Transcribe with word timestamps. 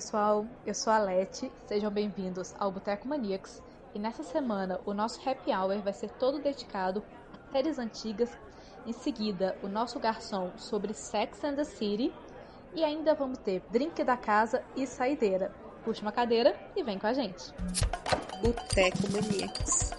pessoal, 0.00 0.46
eu 0.66 0.74
sou 0.74 0.90
a 0.90 0.98
Leti, 0.98 1.52
sejam 1.66 1.90
bem-vindos 1.90 2.54
ao 2.58 2.72
Boteco 2.72 3.06
Maníacos 3.06 3.60
e 3.94 3.98
nessa 3.98 4.22
semana 4.22 4.80
o 4.86 4.94
nosso 4.94 5.20
happy 5.28 5.52
hour 5.52 5.78
vai 5.82 5.92
ser 5.92 6.08
todo 6.12 6.40
dedicado 6.40 7.04
a 7.34 7.52
séries 7.52 7.78
antigas. 7.78 8.30
Em 8.86 8.94
seguida, 8.94 9.58
o 9.62 9.68
nosso 9.68 10.00
garçom 10.00 10.52
sobre 10.56 10.94
Sex 10.94 11.44
and 11.44 11.56
the 11.56 11.64
City 11.64 12.10
e 12.74 12.82
ainda 12.82 13.12
vamos 13.12 13.36
ter 13.40 13.62
drink 13.70 14.02
da 14.02 14.16
casa 14.16 14.64
e 14.74 14.86
saideira. 14.86 15.52
Puxa 15.84 16.00
uma 16.00 16.12
cadeira 16.12 16.58
e 16.74 16.82
vem 16.82 16.98
com 16.98 17.06
a 17.06 17.12
gente. 17.12 17.52
Boteco 18.40 19.12
Maníacos. 19.12 19.90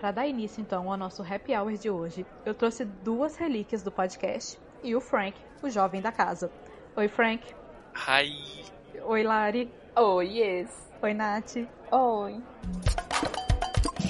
Para 0.00 0.12
dar 0.12 0.26
início 0.26 0.62
então 0.62 0.90
ao 0.90 0.96
nosso 0.96 1.22
happy 1.22 1.54
hour 1.54 1.74
de 1.74 1.90
hoje, 1.90 2.24
eu 2.46 2.54
trouxe 2.54 2.86
duas 2.86 3.36
relíquias 3.36 3.82
do 3.82 3.92
podcast 3.92 4.58
e 4.82 4.96
o 4.96 5.00
Frank, 5.02 5.38
o 5.62 5.68
jovem 5.68 6.00
da 6.00 6.10
casa. 6.10 6.50
Oi, 6.96 7.06
Frank. 7.06 7.63
Hi. 7.94 8.64
Oi, 9.02 9.22
Lari. 9.22 9.70
Oi, 9.96 10.26
yes. 10.26 10.90
Oi, 11.00 11.14
Nath. 11.14 11.56
Oi. 11.92 12.42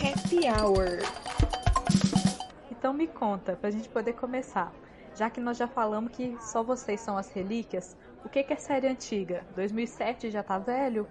Happy 0.02 0.48
Hour. 0.48 0.98
Então 2.70 2.92
me 2.94 3.06
conta, 3.06 3.54
pra 3.54 3.70
gente 3.70 3.88
poder 3.88 4.14
começar. 4.14 4.72
Já 5.14 5.30
que 5.30 5.38
nós 5.38 5.58
já 5.58 5.68
falamos 5.68 6.10
que 6.12 6.36
só 6.40 6.62
vocês 6.62 7.00
são 7.00 7.16
as 7.16 7.30
relíquias, 7.30 7.96
o 8.24 8.28
que, 8.28 8.42
que 8.42 8.54
é 8.54 8.56
série 8.56 8.88
antiga? 8.88 9.44
2007 9.54 10.30
já 10.30 10.42
tá 10.42 10.58
velho? 10.58 11.06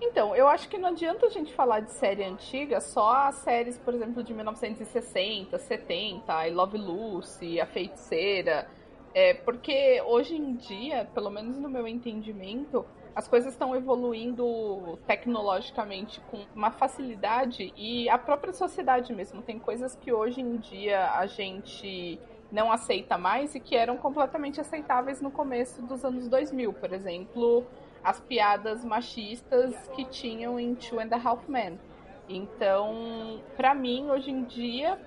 Então, 0.00 0.36
eu 0.36 0.46
acho 0.46 0.68
que 0.68 0.78
não 0.78 0.90
adianta 0.90 1.26
a 1.26 1.30
gente 1.30 1.52
falar 1.52 1.80
de 1.80 1.90
série 1.90 2.22
antiga 2.22 2.80
só 2.80 3.26
as 3.26 3.36
séries, 3.36 3.78
por 3.78 3.94
exemplo, 3.94 4.22
de 4.22 4.32
1960, 4.32 5.58
70, 5.58 6.46
I 6.46 6.50
Love 6.50 6.78
Lucy, 6.78 7.60
A 7.60 7.66
Feiticeira. 7.66 8.68
É, 9.14 9.34
porque 9.34 10.02
hoje 10.06 10.36
em 10.36 10.54
dia, 10.54 11.08
pelo 11.14 11.30
menos 11.30 11.58
no 11.58 11.68
meu 11.68 11.88
entendimento, 11.88 12.84
as 13.14 13.26
coisas 13.26 13.52
estão 13.52 13.74
evoluindo 13.74 14.98
tecnologicamente 15.06 16.20
com 16.30 16.44
uma 16.54 16.70
facilidade 16.70 17.72
e 17.76 18.08
a 18.08 18.16
própria 18.16 18.52
sociedade 18.52 19.12
mesmo. 19.12 19.42
Tem 19.42 19.58
coisas 19.58 19.96
que 19.96 20.12
hoje 20.12 20.40
em 20.40 20.56
dia 20.56 21.10
a 21.12 21.26
gente 21.26 22.20
não 22.52 22.70
aceita 22.70 23.18
mais 23.18 23.54
e 23.54 23.60
que 23.60 23.74
eram 23.74 23.96
completamente 23.96 24.60
aceitáveis 24.60 25.20
no 25.20 25.30
começo 25.30 25.82
dos 25.82 26.04
anos 26.04 26.28
2000, 26.28 26.72
por 26.72 26.92
exemplo, 26.92 27.66
as 28.02 28.20
piadas 28.20 28.84
machistas 28.84 29.74
que 29.94 30.04
tinham 30.04 30.58
em 30.58 30.74
Two 30.74 31.00
and 31.00 31.10
a 31.12 31.16
Half 31.16 31.48
Men. 31.48 31.78
Então, 32.28 33.40
para 33.56 33.74
mim, 33.74 34.10
hoje 34.10 34.30
em 34.30 34.44
dia, 34.44 34.98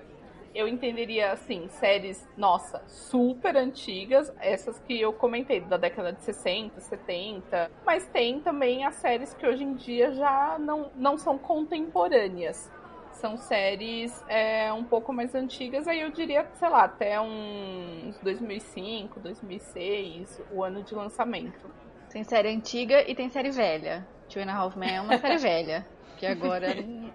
eu 0.54 0.68
entenderia 0.68 1.32
assim, 1.32 1.68
séries, 1.68 2.28
nossa, 2.36 2.82
super 2.86 3.56
antigas, 3.56 4.32
essas 4.40 4.78
que 4.80 5.00
eu 5.00 5.12
comentei 5.12 5.60
da 5.60 5.76
década 5.76 6.12
de 6.12 6.22
60, 6.22 6.80
70, 6.80 7.70
mas 7.84 8.06
tem 8.08 8.40
também 8.40 8.84
as 8.84 8.96
séries 8.96 9.34
que 9.34 9.46
hoje 9.46 9.64
em 9.64 9.74
dia 9.74 10.12
já 10.12 10.58
não, 10.58 10.90
não 10.94 11.16
são 11.16 11.38
contemporâneas. 11.38 12.70
São 13.12 13.36
séries 13.36 14.24
é, 14.26 14.72
um 14.72 14.84
pouco 14.84 15.12
mais 15.12 15.34
antigas, 15.34 15.86
aí 15.86 16.00
eu 16.00 16.10
diria, 16.10 16.46
sei 16.54 16.68
lá, 16.68 16.84
até 16.84 17.20
uns 17.20 18.18
2005, 18.20 19.20
2006, 19.20 20.42
o 20.50 20.64
ano 20.64 20.82
de 20.82 20.94
lançamento. 20.94 21.70
Tem 22.10 22.24
série 22.24 22.48
antiga 22.48 23.08
e 23.08 23.14
tem 23.14 23.28
série 23.28 23.50
velha. 23.50 24.06
Two 24.28 24.42
and 24.42 24.50
a 24.50 24.54
Half 24.54 24.76
Men 24.76 24.96
é 24.96 25.00
uma 25.00 25.18
série 25.18 25.36
velha, 25.38 25.86
que 26.18 26.26
agora 26.26 26.68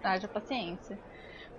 haja 0.03 0.27
paciência. 0.27 0.97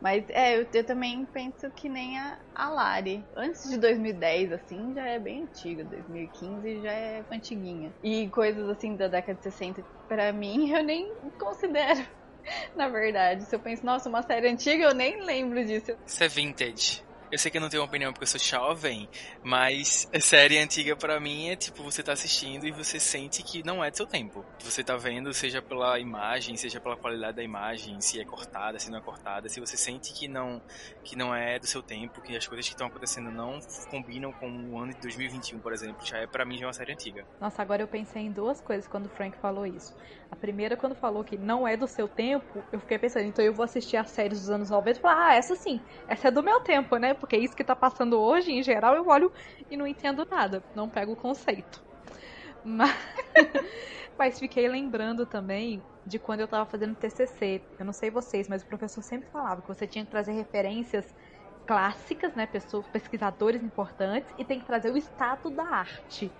Mas 0.00 0.24
é, 0.30 0.58
eu, 0.58 0.66
eu, 0.72 0.84
também 0.84 1.26
penso 1.26 1.70
que 1.72 1.88
nem 1.88 2.18
a, 2.18 2.38
a 2.54 2.68
Lari. 2.68 3.24
Antes 3.36 3.68
de 3.68 3.78
2010, 3.78 4.52
assim, 4.52 4.94
já 4.94 5.06
é 5.06 5.18
bem 5.18 5.42
antiga. 5.42 5.84
2015 5.84 6.82
já 6.82 6.92
é 6.92 7.24
antiguinha. 7.30 7.92
E 8.02 8.28
coisas 8.28 8.68
assim 8.68 8.96
da 8.96 9.08
década 9.08 9.36
de 9.36 9.42
60, 9.42 9.84
pra 10.06 10.32
mim, 10.32 10.70
eu 10.72 10.82
nem 10.82 11.12
considero. 11.38 12.06
Na 12.76 12.88
verdade, 12.88 13.44
se 13.44 13.54
eu 13.54 13.60
penso, 13.60 13.84
nossa, 13.84 14.08
uma 14.08 14.22
série 14.22 14.48
antiga, 14.48 14.84
eu 14.84 14.94
nem 14.94 15.24
lembro 15.24 15.64
disso. 15.64 15.92
Isso 16.06 16.24
é 16.24 16.28
vintage. 16.28 17.07
Eu 17.30 17.38
sei 17.38 17.50
que 17.50 17.58
eu 17.58 17.60
não 17.60 17.68
tenho 17.68 17.82
uma 17.82 17.88
opinião 17.88 18.10
porque 18.10 18.24
eu 18.24 18.28
sou 18.28 18.40
jovem, 18.40 19.06
mas 19.42 20.08
série 20.18 20.58
antiga 20.58 20.96
para 20.96 21.20
mim 21.20 21.50
é 21.50 21.56
tipo, 21.56 21.82
você 21.82 22.02
tá 22.02 22.14
assistindo 22.14 22.66
e 22.66 22.70
você 22.70 22.98
sente 22.98 23.42
que 23.42 23.62
não 23.62 23.84
é 23.84 23.90
do 23.90 23.98
seu 23.98 24.06
tempo. 24.06 24.42
Você 24.60 24.82
tá 24.82 24.96
vendo, 24.96 25.30
seja 25.34 25.60
pela 25.60 25.98
imagem, 25.98 26.56
seja 26.56 26.80
pela 26.80 26.96
qualidade 26.96 27.36
da 27.36 27.42
imagem, 27.42 28.00
se 28.00 28.18
é 28.18 28.24
cortada, 28.24 28.78
se 28.78 28.90
não 28.90 28.98
é 28.98 29.02
cortada, 29.02 29.46
se 29.46 29.60
você 29.60 29.76
sente 29.76 30.14
que 30.14 30.26
não 30.26 30.62
que 31.04 31.16
não 31.16 31.34
é 31.34 31.58
do 31.58 31.66
seu 31.66 31.82
tempo, 31.82 32.22
que 32.22 32.34
as 32.34 32.46
coisas 32.46 32.66
que 32.66 32.72
estão 32.72 32.86
acontecendo 32.86 33.30
não 33.30 33.58
combinam 33.90 34.32
com 34.32 34.50
o 34.70 34.78
ano 34.78 34.94
de 34.94 35.00
2021, 35.00 35.58
por 35.58 35.72
exemplo, 35.74 36.06
já 36.06 36.18
é 36.18 36.26
para 36.26 36.46
mim 36.46 36.56
já 36.56 36.64
é 36.64 36.66
uma 36.66 36.72
série 36.72 36.92
antiga. 36.92 37.26
Nossa, 37.38 37.60
agora 37.60 37.82
eu 37.82 37.88
pensei 37.88 38.22
em 38.22 38.32
duas 38.32 38.60
coisas 38.62 38.88
quando 38.88 39.04
o 39.04 39.10
Frank 39.10 39.36
falou 39.36 39.66
isso. 39.66 39.94
A 40.30 40.36
primeira, 40.36 40.76
quando 40.76 40.94
falou 40.94 41.24
que 41.24 41.36
não 41.36 41.66
é 41.66 41.76
do 41.76 41.86
seu 41.86 42.06
tempo, 42.06 42.62
eu 42.72 42.80
fiquei 42.80 42.98
pensando, 42.98 43.26
então 43.26 43.44
eu 43.44 43.52
vou 43.52 43.64
assistir 43.64 43.96
as 43.96 44.10
séries 44.10 44.40
dos 44.40 44.50
anos 44.50 44.70
90 44.70 44.98
e 44.98 45.02
falar, 45.02 45.28
ah, 45.28 45.34
essa 45.34 45.54
sim, 45.54 45.80
essa 46.06 46.28
é 46.28 46.30
do 46.30 46.42
meu 46.42 46.60
tempo, 46.60 46.96
né? 46.96 47.14
Porque 47.18 47.36
é 47.36 47.38
isso 47.38 47.54
que 47.56 47.64
tá 47.64 47.76
passando 47.76 48.18
hoje, 48.20 48.52
em 48.52 48.62
geral, 48.62 48.94
eu 48.94 49.06
olho 49.06 49.32
e 49.70 49.76
não 49.76 49.86
entendo 49.86 50.26
nada, 50.30 50.64
não 50.74 50.90
pego 50.90 51.12
o 51.12 51.16
conceito. 51.16 51.82
Mas, 52.62 52.90
mas 54.18 54.38
fiquei 54.38 54.68
lembrando 54.68 55.26
também 55.26 55.84
de 56.04 56.18
quando 56.18 56.40
eu 56.40 56.48
tava 56.48 56.68
fazendo 56.70 56.96
TCC. 56.96 57.66
Eu 57.78 57.84
não 57.86 57.92
sei 57.92 58.10
vocês, 58.10 58.48
mas 58.48 58.62
o 58.62 58.66
professor 58.66 59.02
sempre 59.02 59.28
falava 59.30 59.62
que 59.62 59.68
você 59.68 59.86
tinha 59.86 60.04
que 60.04 60.10
trazer 60.10 60.32
referências 60.32 61.06
clássicas, 61.66 62.34
né, 62.34 62.46
pessoas, 62.46 62.88
pesquisadores 62.88 63.62
importantes, 63.62 64.32
e 64.38 64.44
tem 64.44 64.58
que 64.58 64.64
trazer 64.66 64.90
o 64.90 64.96
estado 64.96 65.50
da 65.50 65.64
arte 65.64 66.34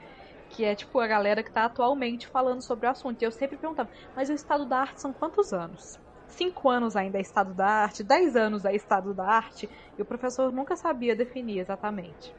que 0.51 0.65
é 0.65 0.75
tipo 0.75 0.99
a 0.99 1.07
galera 1.07 1.43
que 1.43 1.51
está 1.51 1.67
atualmente 1.67 2.27
falando 2.29 2.63
sobre 2.63 2.87
o 2.87 2.91
assunto. 2.91 3.21
E 3.23 3.25
eu 3.25 3.31
sempre 3.33 3.59
perguntava, 3.59 3.91
mas 4.17 4.31
o 4.31 4.33
estado 4.33 4.67
da 4.67 4.79
arte 4.81 5.01
são 5.01 5.13
quantos 5.13 5.53
anos? 5.53 5.99
Cinco 6.29 6.69
anos 6.69 6.95
ainda 6.95 7.19
é 7.19 7.21
estado 7.21 7.55
da 7.55 7.67
arte, 7.67 8.05
dez 8.05 8.37
anos 8.37 8.65
é 8.65 8.75
estado 8.75 9.13
da 9.15 9.25
arte, 9.25 9.69
e 9.97 10.03
o 10.03 10.05
professor 10.05 10.53
nunca 10.53 10.77
sabia 10.77 11.17
definir 11.17 11.59
exatamente. 11.59 12.33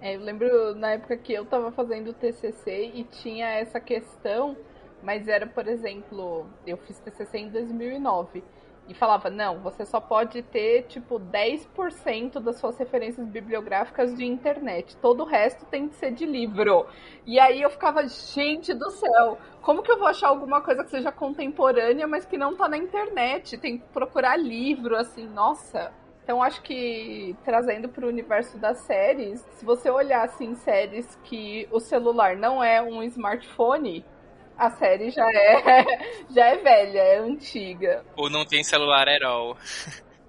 É, 0.00 0.16
eu 0.16 0.20
lembro 0.20 0.74
na 0.74 0.90
época 0.90 1.16
que 1.16 1.32
eu 1.32 1.44
estava 1.44 1.70
fazendo 1.70 2.08
o 2.08 2.14
TCC 2.14 2.90
e 2.94 3.04
tinha 3.04 3.46
essa 3.50 3.78
questão, 3.78 4.56
mas 5.00 5.28
era, 5.28 5.46
por 5.46 5.68
exemplo, 5.68 6.46
eu 6.66 6.76
fiz 6.76 6.98
TCC 6.98 7.38
em 7.38 7.50
2009 7.50 8.42
e 8.88 8.94
falava: 8.94 9.30
não, 9.30 9.60
você 9.60 9.84
só 9.84 10.00
pode 10.00 10.42
ter 10.42 10.82
tipo 10.84 11.18
10% 11.18 12.40
das 12.40 12.56
suas 12.56 12.76
referências 12.76 13.26
bibliográficas 13.26 14.14
de 14.14 14.24
internet, 14.24 14.96
todo 14.96 15.22
o 15.22 15.26
resto 15.26 15.64
tem 15.66 15.88
que 15.88 15.96
ser 15.96 16.12
de 16.12 16.26
livro. 16.26 16.86
E 17.26 17.38
aí 17.38 17.62
eu 17.62 17.70
ficava: 17.70 18.06
gente 18.06 18.74
do 18.74 18.90
céu, 18.90 19.38
como 19.60 19.82
que 19.82 19.90
eu 19.90 19.98
vou 19.98 20.08
achar 20.08 20.28
alguma 20.28 20.60
coisa 20.60 20.84
que 20.84 20.90
seja 20.90 21.12
contemporânea, 21.12 22.06
mas 22.06 22.24
que 22.24 22.36
não 22.36 22.56
tá 22.56 22.68
na 22.68 22.76
internet? 22.76 23.56
Tem 23.58 23.78
que 23.78 23.84
procurar 23.92 24.36
livro, 24.36 24.96
assim, 24.96 25.26
nossa. 25.26 25.92
Então 26.24 26.42
acho 26.42 26.62
que 26.62 27.36
trazendo 27.44 27.88
para 27.88 28.06
o 28.06 28.08
universo 28.08 28.56
das 28.56 28.78
séries, 28.78 29.40
se 29.52 29.64
você 29.64 29.90
olhar 29.90 30.24
assim 30.24 30.54
séries 30.54 31.18
que 31.24 31.68
o 31.70 31.80
celular 31.80 32.36
não 32.36 32.62
é 32.62 32.80
um 32.80 33.02
smartphone, 33.02 34.04
a 34.62 34.70
série 34.70 35.10
já 35.10 35.28
é 35.28 35.84
já 36.30 36.46
é 36.46 36.56
velha, 36.56 36.98
é 37.00 37.18
antiga. 37.18 38.04
Ou 38.16 38.30
não 38.30 38.44
tem 38.44 38.62
celular 38.62 39.08
at 39.08 39.22
all. 39.22 39.56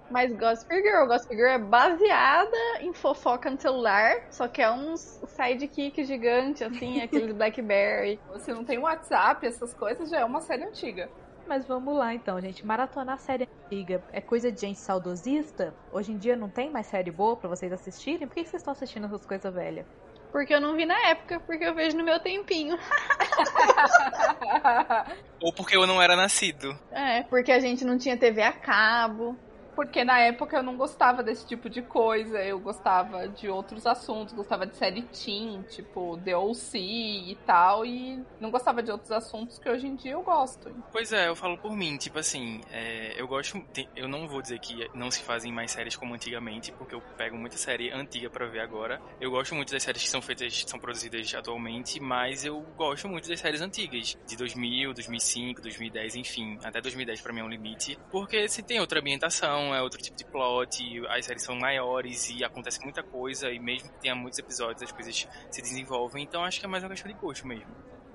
Mas 0.10 0.32
Gossip 0.36 0.74
Girl, 0.76 1.08
Gossip 1.08 1.36
Girl 1.36 1.50
é 1.50 1.60
baseada 1.60 2.58
em 2.82 2.94
fofoca 2.94 3.50
no 3.50 3.60
celular, 3.60 4.28
só 4.30 4.48
que 4.48 4.62
é 4.62 4.72
um 4.72 4.96
sidekick 4.96 6.04
gigante, 6.04 6.64
assim, 6.64 7.02
aqueles 7.02 7.34
Blackberry. 7.36 8.20
Você 8.32 8.54
não 8.54 8.64
tem 8.64 8.78
WhatsApp, 8.80 9.46
essas 9.46 9.74
coisas, 9.74 10.10
já 10.10 10.20
é 10.20 10.26
uma 10.26 10.42
série 10.42 10.64
antiga. 10.64 11.10
Mas 11.48 11.66
vamos 11.66 11.96
lá 11.96 12.14
então, 12.14 12.40
gente. 12.40 12.66
Maratonar 12.66 13.20
série 13.20 13.48
antiga 13.66 14.04
é 14.12 14.22
coisa 14.22 14.52
de 14.52 14.62
gente 14.62 14.80
saudosista? 14.80 15.74
Hoje 15.92 16.12
em 16.12 16.18
dia 16.18 16.36
não 16.36 16.50
tem 16.50 16.70
mais 16.70 16.88
série 16.88 17.12
boa 17.12 17.36
para 17.36 17.50
vocês 17.50 17.72
assistirem? 17.72 18.28
Por 18.28 18.36
que 18.36 18.46
vocês 18.46 18.62
estão 18.62 18.72
assistindo 18.72 19.06
essas 19.06 19.26
coisas 19.26 19.54
velhas? 19.54 19.86
Porque 20.34 20.52
eu 20.52 20.60
não 20.60 20.76
vi 20.76 20.84
na 20.84 21.00
época, 21.10 21.40
porque 21.42 21.64
eu 21.64 21.76
vejo 21.76 21.96
no 21.96 22.04
meu 22.04 22.20
tempinho. 22.20 22.76
Ou 25.40 25.54
porque 25.54 25.78
eu 25.78 25.86
não 25.86 26.02
era 26.02 26.16
nascido. 26.16 26.76
É, 26.92 27.22
porque 27.22 27.52
a 27.52 27.60
gente 27.60 27.86
não 27.86 28.00
tinha 28.00 28.18
TV 28.18 28.42
a 28.42 28.52
cabo. 28.52 29.38
Porque 29.76 30.04
na 30.04 30.20
época 30.20 30.58
eu 30.58 30.64
não 30.64 30.78
gostava 30.78 31.24
desse 31.24 31.46
tipo 31.46 31.70
de 31.70 31.82
coisa, 31.82 32.42
eu 32.44 32.60
gostava 32.60 33.28
de 33.28 33.50
outros 33.50 33.86
assuntos, 33.86 34.34
gostava 34.34 34.66
de 34.66 34.76
série 34.76 35.04
teen, 35.04 35.64
tipo 35.64 36.18
The 36.24 36.38
O.C. 36.38 36.78
e 36.80 37.38
tal, 37.46 37.86
e 37.86 38.24
não 38.40 38.52
gostava 38.52 38.84
de 38.84 38.92
outros 38.92 39.12
assuntos 39.12 39.58
que 39.58 39.70
hoje 39.70 39.88
em 39.88 39.96
dia 39.96 40.14
eu 40.14 40.22
gosto. 40.22 40.74
Pois 40.92 41.12
é, 41.12 41.28
eu 41.28 41.36
falo 41.36 41.58
por 41.58 41.76
mim, 41.76 41.98
tipo 41.98 42.20
assim, 42.20 42.62
é, 42.72 43.20
eu 43.20 43.28
gosto, 43.28 43.64
eu 43.96 44.08
não 44.08 44.28
vou 44.28 44.42
dizer 44.42 44.60
que 44.60 44.90
não 44.94 45.10
se 45.10 45.22
fazem 45.24 45.52
mais 45.52 45.72
séries 45.72 45.96
como 45.96 46.14
antigamente, 46.14 46.72
porque 46.74 46.94
eu 46.94 47.02
pego 47.18 47.38
muita 47.38 47.58
série 47.58 47.92
antiga 47.92 48.30
para 48.30 48.46
ver 48.46 48.60
agora. 48.60 49.02
Eu 49.20 49.32
gosto 49.32 49.56
muito 49.56 49.72
das 49.72 49.84
séries 49.84 50.04
que 50.04 50.10
são 50.10 50.22
feitas, 50.22 50.64
são 50.68 50.80
produzidas 50.80 51.34
atualmente, 51.34 52.00
mas 52.00 52.46
eu 52.46 52.62
gosto 52.76 53.08
muito 53.08 53.28
das 53.28 53.40
séries 53.40 53.62
antigas, 53.62 54.18
de 54.26 54.38
2000, 54.38 54.94
2005, 54.94 55.62
2010, 55.62 56.16
enfim, 56.16 56.60
até 56.64 56.82
2010 56.82 57.22
para 57.22 57.34
mim 57.34 57.40
é 57.40 57.44
um 57.44 57.50
limite, 57.50 57.98
porque 58.12 58.48
se 58.48 58.62
tem 58.62 58.80
outra 58.80 59.00
ambientação 59.00 59.63
é 59.72 59.82
outro 59.84 60.02
tipo 60.02 60.18
de 60.18 60.26
plot, 60.26 61.06
as 61.10 61.26
séries 61.26 61.44
são 61.44 61.56
maiores 61.56 62.28
e 62.32 62.44
acontece 62.44 62.82
muita 62.84 63.04
coisa, 63.04 63.52
e 63.52 63.60
mesmo 63.60 63.90
que 63.90 64.00
tenha 64.00 64.16
muitos 64.16 64.40
episódios, 64.40 64.82
as 64.82 64.92
coisas 64.92 65.28
se 65.52 65.62
desenvolvem, 65.62 66.24
então 66.24 66.44
acho 66.44 66.60
que 66.60 66.66
é 66.66 66.70
mais 66.70 66.84
uma 66.84 66.90
questão 66.90 67.12
de 67.12 67.18
gosto 67.20 67.46
mesmo. 67.46 67.72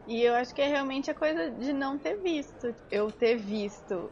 E 0.08 0.22
eu 0.22 0.34
acho 0.34 0.54
que 0.54 0.62
é 0.62 0.66
realmente 0.66 1.10
a 1.10 1.14
coisa 1.14 1.50
de 1.50 1.72
não 1.72 1.98
ter 1.98 2.16
visto. 2.16 2.74
Eu 2.90 3.12
ter 3.12 3.36
visto 3.36 4.10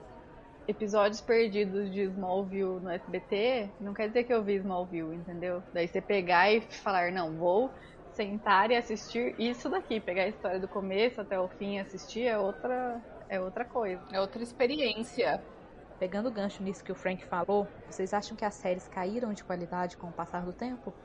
episódios 0.68 1.22
perdidos 1.22 1.90
de 1.90 2.02
Smallville 2.02 2.80
no 2.80 2.90
SBT, 2.90 3.70
não 3.80 3.94
quer 3.94 4.08
dizer 4.08 4.24
que 4.24 4.32
eu 4.32 4.42
vi 4.42 4.56
Smallville, 4.56 5.14
entendeu? 5.14 5.62
Daí 5.72 5.88
você 5.88 6.00
pegar 6.00 6.52
e 6.52 6.60
falar, 6.60 7.12
não, 7.12 7.32
vou 7.36 7.70
sentar 8.12 8.70
e 8.70 8.76
assistir 8.76 9.34
isso 9.38 9.68
daqui, 9.68 10.00
pegar 10.00 10.24
a 10.24 10.28
história 10.28 10.58
do 10.58 10.68
começo 10.68 11.20
até 11.20 11.38
o 11.38 11.48
fim 11.48 11.76
e 11.76 11.78
assistir 11.78 12.26
é 12.26 12.38
outra, 12.38 13.00
é 13.28 13.40
outra 13.40 13.64
coisa. 13.64 14.02
É 14.12 14.20
outra 14.20 14.42
experiência. 14.42 15.42
Pegando 15.98 16.28
o 16.28 16.32
gancho 16.32 16.62
nisso 16.62 16.82
que 16.84 16.92
o 16.92 16.94
Frank 16.94 17.24
falou, 17.26 17.70
vocês 17.86 18.12
acham 18.12 18.36
que 18.36 18.44
as 18.44 18.54
séries 18.54 18.88
caíram 18.88 19.32
de 19.32 19.44
qualidade 19.44 19.96
com 19.96 20.08
o 20.08 20.12
passar 20.12 20.44
do 20.44 20.52
tempo? 20.52 20.96